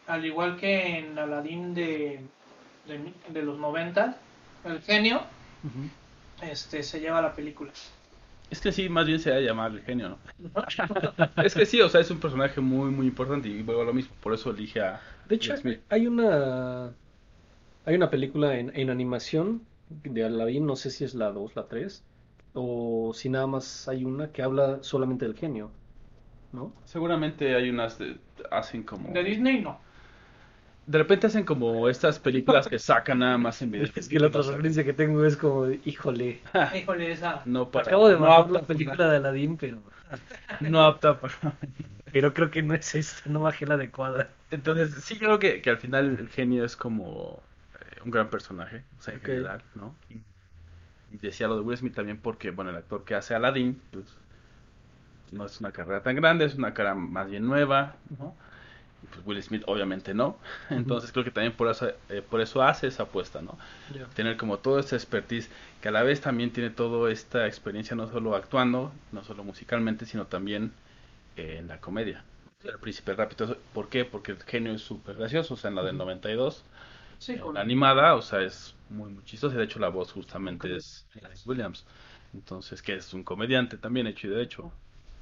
[0.06, 2.20] al igual que en Aladdin de,
[2.86, 4.16] de, de los 90,
[4.64, 5.22] el genio
[6.42, 7.72] este, se lleva la película.
[8.52, 10.18] Es que sí, más bien se va a llamar el genio, ¿no?
[11.42, 13.94] Es que sí, o sea, es un personaje muy, muy importante y vuelvo a lo
[13.94, 15.80] mismo, por eso elige a De hecho, Smith.
[15.88, 16.94] hay una
[17.84, 21.66] hay una película en, en animación de Aladdin, no sé si es la 2, la
[21.68, 22.04] 3,
[22.52, 25.70] o si nada más hay una que habla solamente del genio,
[26.52, 26.72] ¿no?
[26.84, 29.80] Seguramente hay unas de, hacen como De Disney no.
[30.86, 33.88] De repente hacen como estas películas que sacan nada más en video.
[33.96, 36.40] Es que la otra referencia que tengo es como, híjole,
[36.76, 37.42] Híjole, esa.
[37.46, 39.82] No para, acabo de no apta la película de Aladdin, pero,
[40.60, 41.34] no apta para
[42.12, 44.28] pero creo que no es esta, no bajé la adecuada.
[44.50, 47.40] Entonces, sí creo que, que al final el genio es como
[47.80, 49.28] eh, un gran personaje, o sea, en Ok.
[49.28, 49.94] general, ¿no?
[50.10, 50.16] Y,
[51.10, 54.06] y decía lo de Will Smith también porque, bueno, el actor que hace Aladdin, pues,
[55.32, 58.34] no es una carrera tan grande, es una cara más bien nueva, ¿no?
[59.10, 60.38] Pues Will Smith obviamente no,
[60.70, 63.58] entonces creo que también por eso, eh, por eso hace esa apuesta, ¿no?
[64.14, 65.50] Tener como todo este expertise,
[65.80, 70.06] que a la vez también tiene toda esta experiencia no solo actuando, no solo musicalmente,
[70.06, 70.72] sino también
[71.36, 72.24] eh, en la comedia.
[72.64, 74.04] El príncipe rápido, ¿por qué?
[74.04, 76.64] Porque el genio es súper gracioso, o sea, en la del 92,
[77.18, 79.88] Sí, eh, con- la animada, o sea, es muy, muy chistosa, y de hecho la
[79.88, 81.84] voz justamente es Alex Williams,
[82.32, 84.72] entonces, que es un comediante también, hecho y de hecho,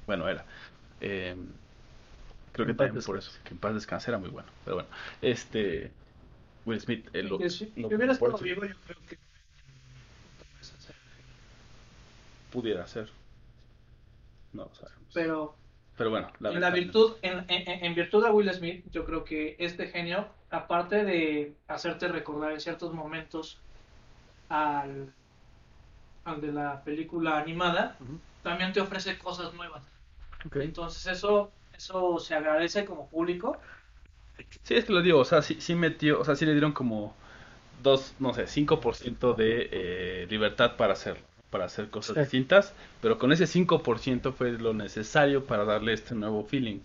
[0.07, 0.45] bueno, era.
[0.99, 1.35] Eh,
[2.51, 4.75] creo que En paz también por eso, que en paz descanse era muy bueno, pero
[4.77, 4.89] bueno,
[5.21, 5.91] este,
[6.65, 8.97] Will Smith, eh, lo, que si, lo- si hubiera por estado eso vivo, yo creo
[9.07, 9.17] que.
[12.51, 13.09] pudiera ser.
[14.53, 15.09] No lo sabemos.
[15.13, 15.57] Pero
[15.97, 19.55] Pero bueno, en la virtud, en, en- en virtud a Will Smith, yo creo que
[19.59, 23.63] este genio, aparte de hacerte recordar en ciertos momentos
[24.49, 25.15] al,
[26.23, 27.97] al de la película animada,
[28.41, 29.91] también te ofrece cosas nuevas.
[30.57, 33.59] Entonces eso, eso se agradece como público.
[34.63, 36.71] Sí, es que lo digo, o sea, sí, sí metió, o sea, sí le dieron
[36.73, 37.15] como
[37.83, 41.17] dos, no sé, 5% de eh, libertad para hacer,
[41.49, 42.21] para hacer cosas Sí.
[42.21, 46.79] distintas, pero con ese 5% fue lo necesario para darle este nuevo feeling,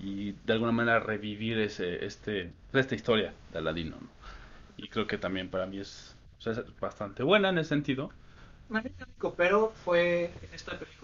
[0.00, 3.96] y de alguna manera revivir ese, este, esta historia de Aladino.
[4.00, 4.08] ¿no?
[4.76, 8.12] Y creo que también para mí es, o sea, es bastante buena en ese sentido.
[9.36, 11.03] Pero fue en esta película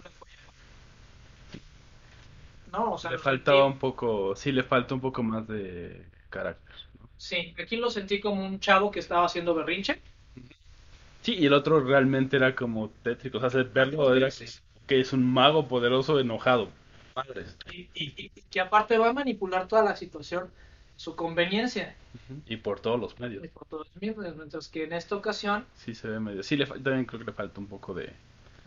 [2.71, 6.05] no, o sea, le faltaba sentí- un poco, sí, le falta un poco más de
[6.29, 6.75] carácter.
[6.99, 7.07] ¿no?
[7.17, 10.01] Sí, aquí lo sentí como un chavo que estaba haciendo berrinche.
[11.21, 14.45] Sí, y el otro realmente era como tétrico, o sea, verlo era Sí.
[14.87, 16.69] que es un mago poderoso enojado.
[17.15, 17.55] Madres.
[17.71, 20.49] Y, y- y que aparte va a manipular toda la situación
[20.95, 21.95] su conveniencia
[22.47, 23.43] Y por todos los medios.
[23.43, 26.41] y por todos los miembros, mientras que en esta ocasión Sí se ve medio.
[26.43, 28.11] Sí, le también creo que le falta un poco de,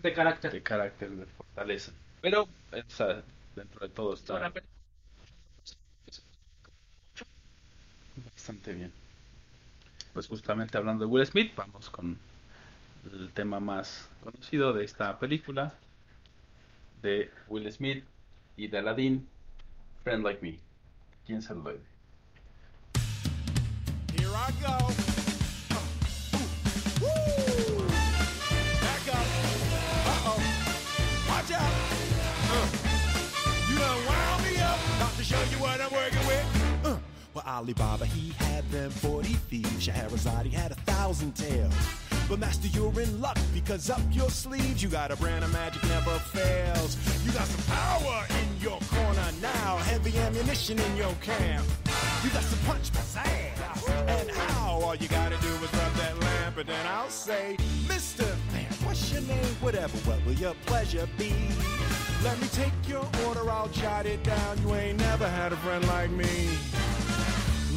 [0.03, 0.53] de carácter.
[0.53, 1.93] de carácter, de fortaleza.
[2.21, 2.49] Pero, o
[2.89, 3.23] sea,
[3.55, 4.53] dentro de todo está
[8.35, 8.93] bastante bien.
[10.13, 12.19] Pues justamente hablando de Will Smith, vamos con
[13.13, 15.75] el tema más conocido de esta película
[17.03, 18.05] de Will Smith
[18.57, 19.29] y de Aladdin,
[20.03, 20.59] Friend Like Me.
[21.27, 21.71] ¿Quién se lo?
[24.13, 25.14] Here I go.
[37.47, 39.87] Alibaba, he had them 40 thieves.
[39.87, 41.75] Shahrazad, he had a thousand tales.
[42.29, 45.83] But master, you're in luck because up your sleeves you got a brand of magic
[45.85, 46.97] never fails.
[47.25, 51.67] You got some power in your corner now, heavy ammunition in your camp.
[52.25, 54.81] You got some punch pizzazz, and how?
[54.81, 59.13] All you gotta do is rub that lamp, and then I'll say, Mister Man, what's
[59.13, 59.45] your name?
[59.61, 61.35] Whatever, what will your pleasure be?
[62.23, 64.63] Let me take your order, I'll jot it down.
[64.63, 66.49] You ain't never had a friend like me.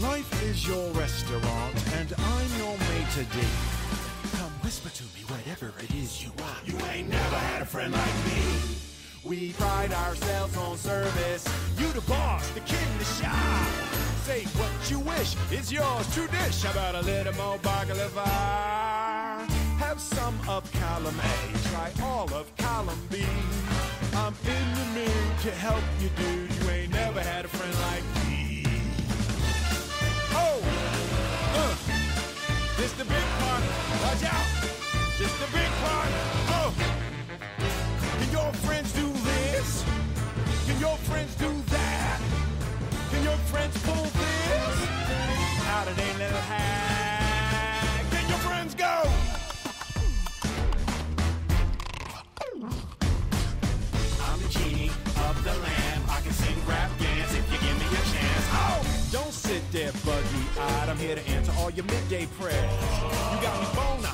[0.01, 3.47] Life is your restaurant, and I'm your maitre d'.
[4.37, 6.67] Come whisper to me whatever it is you want.
[6.67, 8.77] You ain't never had a friend like me.
[9.23, 11.47] We pride ourselves on service.
[11.79, 13.33] You the boss, the king, the shop.
[14.21, 16.61] Say what you wish, it's yours, true dish.
[16.61, 18.27] How about a little more baklava?
[19.79, 23.25] Have some of column A, try all of column B.
[24.13, 26.51] I'm in the mood to help you, dude.
[26.61, 28.26] You ain't never had a friend like me.
[32.87, 33.63] This the big part.
[34.01, 34.47] Watch out,
[35.19, 36.09] this the big part.
[36.55, 36.73] Oh,
[38.19, 39.83] can your friends do this?
[40.65, 42.21] Can your friends do that?
[43.11, 44.16] Can your friends pull
[60.87, 60.89] buggy-eyed.
[60.89, 62.71] I'm here to answer all your midday prayers.
[63.31, 64.07] You got me bona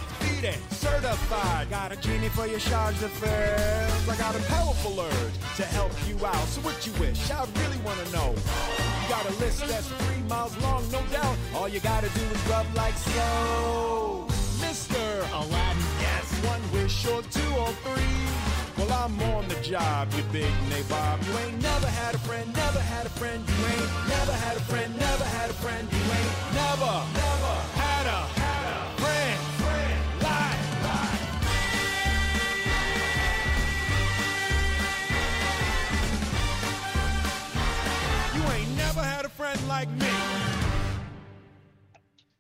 [0.44, 1.70] fide, certified.
[1.70, 4.10] Got a genie for your charge d'affaires.
[4.10, 6.48] I got a powerful urge to help you out.
[6.48, 7.32] So what you wish?
[7.32, 8.32] I really want to know.
[8.32, 11.38] You got a list that's three miles long, no doubt.
[11.56, 14.28] All you gotta do is rub like so.
[14.60, 15.02] Mr.
[15.34, 18.53] Aladdin, yes, one wish or two or three.
[18.78, 21.24] Well, I'm on the job, you big nabob.
[21.28, 23.44] You ain't never had a friend, never had a friend.
[23.48, 25.88] You ain't never had a friend, never had a friend.
[25.92, 29.40] You ain't never, never had a, had a friend.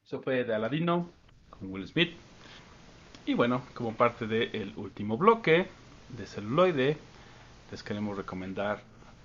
[0.05, 1.09] Eso fue de Aladino
[1.49, 2.11] con Will Smith.
[3.25, 5.67] Y bueno, como parte del último bloque
[6.17, 6.97] de celuloide,
[7.71, 8.81] les queremos recomendar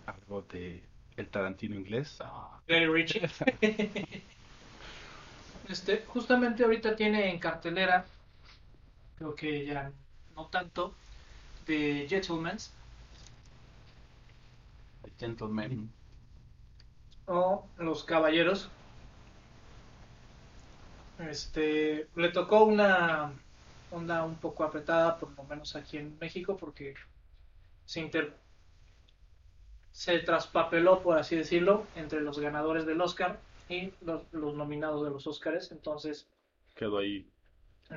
[0.07, 0.83] algo de
[1.17, 2.19] el Tarantino inglés.
[2.67, 3.29] Ritchie.
[5.69, 8.07] este, justamente ahorita tiene en cartelera,
[9.17, 9.91] creo que ya
[10.37, 10.95] no tanto,
[11.67, 12.73] de Gentleman's
[15.03, 15.91] The Gentleman.
[17.27, 18.71] o Los Caballeros.
[21.19, 23.33] Este, le tocó una
[23.91, 26.95] onda un poco apretada, por lo menos aquí en México, porque
[27.85, 28.39] se inter
[29.91, 33.39] se traspapeló, por así decirlo, entre los ganadores del Oscar
[33.69, 35.73] y los, los nominados de los Oscars.
[35.73, 36.27] Entonces,
[36.75, 37.27] Quedó ahí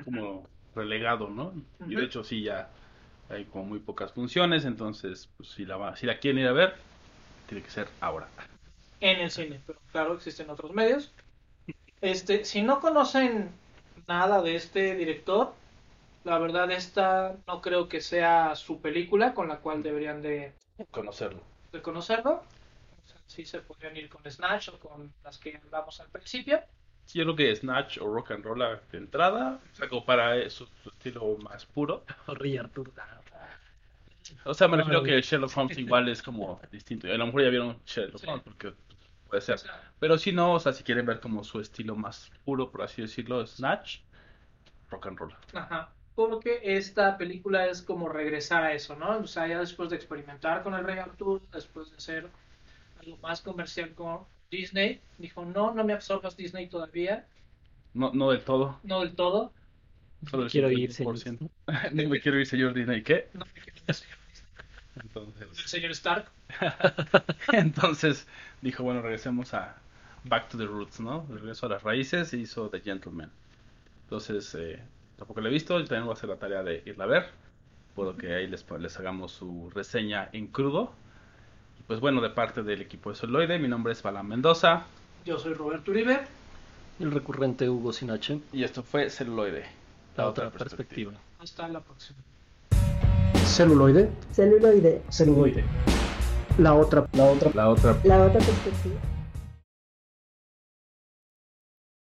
[0.04, 1.54] como relegado, ¿no?
[1.86, 2.70] Y de hecho sí, ya
[3.28, 6.52] hay como muy pocas funciones, entonces pues, si, la va- si la quieren ir a
[6.52, 6.74] ver,
[7.48, 8.28] tiene que ser ahora.
[9.00, 11.14] en el cine, pero claro, existen otros medios.
[12.00, 13.60] Este, si no conocen
[14.08, 15.61] nada de este director,
[16.24, 20.52] la verdad esta no creo que sea su película con la cual deberían de,
[20.90, 21.42] Conocerlo.
[21.72, 22.32] de conocerlo.
[22.32, 26.60] O sea, sí se podrían ir con Snatch o con las que hablamos al principio.
[27.04, 30.48] Sí, yo creo que Snatch o Rock and Roll de entrada, o sea, como para
[30.50, 32.04] su, su estilo más puro.
[34.44, 37.06] O sea, me refiero que Sherlock Holmes igual es como distinto.
[37.06, 38.26] A lo mejor ya vieron Sherlock Sí.
[38.26, 38.72] Holmes, porque
[39.28, 39.60] puede ser.
[39.98, 43.02] Pero si no, o sea, si quieren ver como su estilo más puro, por así
[43.02, 43.98] decirlo, Snatch,
[44.90, 45.34] rock and roll.
[45.54, 45.90] Ajá.
[46.14, 49.18] Porque esta película es como regresar a eso, ¿no?
[49.18, 52.28] O sea, ya después de experimentar con el Rey Arthur, después de hacer
[53.00, 54.20] algo más comercial con
[54.50, 57.26] Disney, dijo, no, no me absorbas Disney todavía,
[57.94, 58.78] No, no del todo.
[58.82, 59.52] no del todo,
[60.30, 61.48] Solo el Quiero ir, 50%.
[61.92, 63.02] no me quiero ir, señor Disney.
[63.02, 63.28] ¿Qué?
[63.32, 64.18] no me quiero el señor,
[64.96, 66.30] el Entonces, señor Stark.
[67.52, 68.26] entonces
[68.60, 69.76] dijo, bueno, regresemos a
[70.24, 71.26] Back to the Roots, ¿no?
[71.30, 73.30] Regreso a las raíces y hizo The Gentleman.
[74.04, 74.78] Entonces, eh,
[75.16, 77.26] tampoco la he visto, y también voy a hacer la tarea de irla a ver.
[77.94, 80.92] Puedo que ahí les, les hagamos su reseña en crudo.
[81.78, 84.84] Y pues bueno, de parte del equipo de Soloide, mi nombre es Balán Mendoza.
[85.24, 86.20] Yo soy Roberto Uribe.
[87.00, 88.40] El recurrente Hugo Sinache.
[88.52, 89.64] Y esto fue Celuloide.
[90.16, 91.12] La otra perspectiva.
[91.38, 92.18] Hasta la próxima.
[93.44, 94.10] Celuloide.
[94.32, 95.02] Celuloide.
[95.10, 95.64] Celuloide.
[96.58, 99.00] La otra, la otra, la otra La otra perspectiva.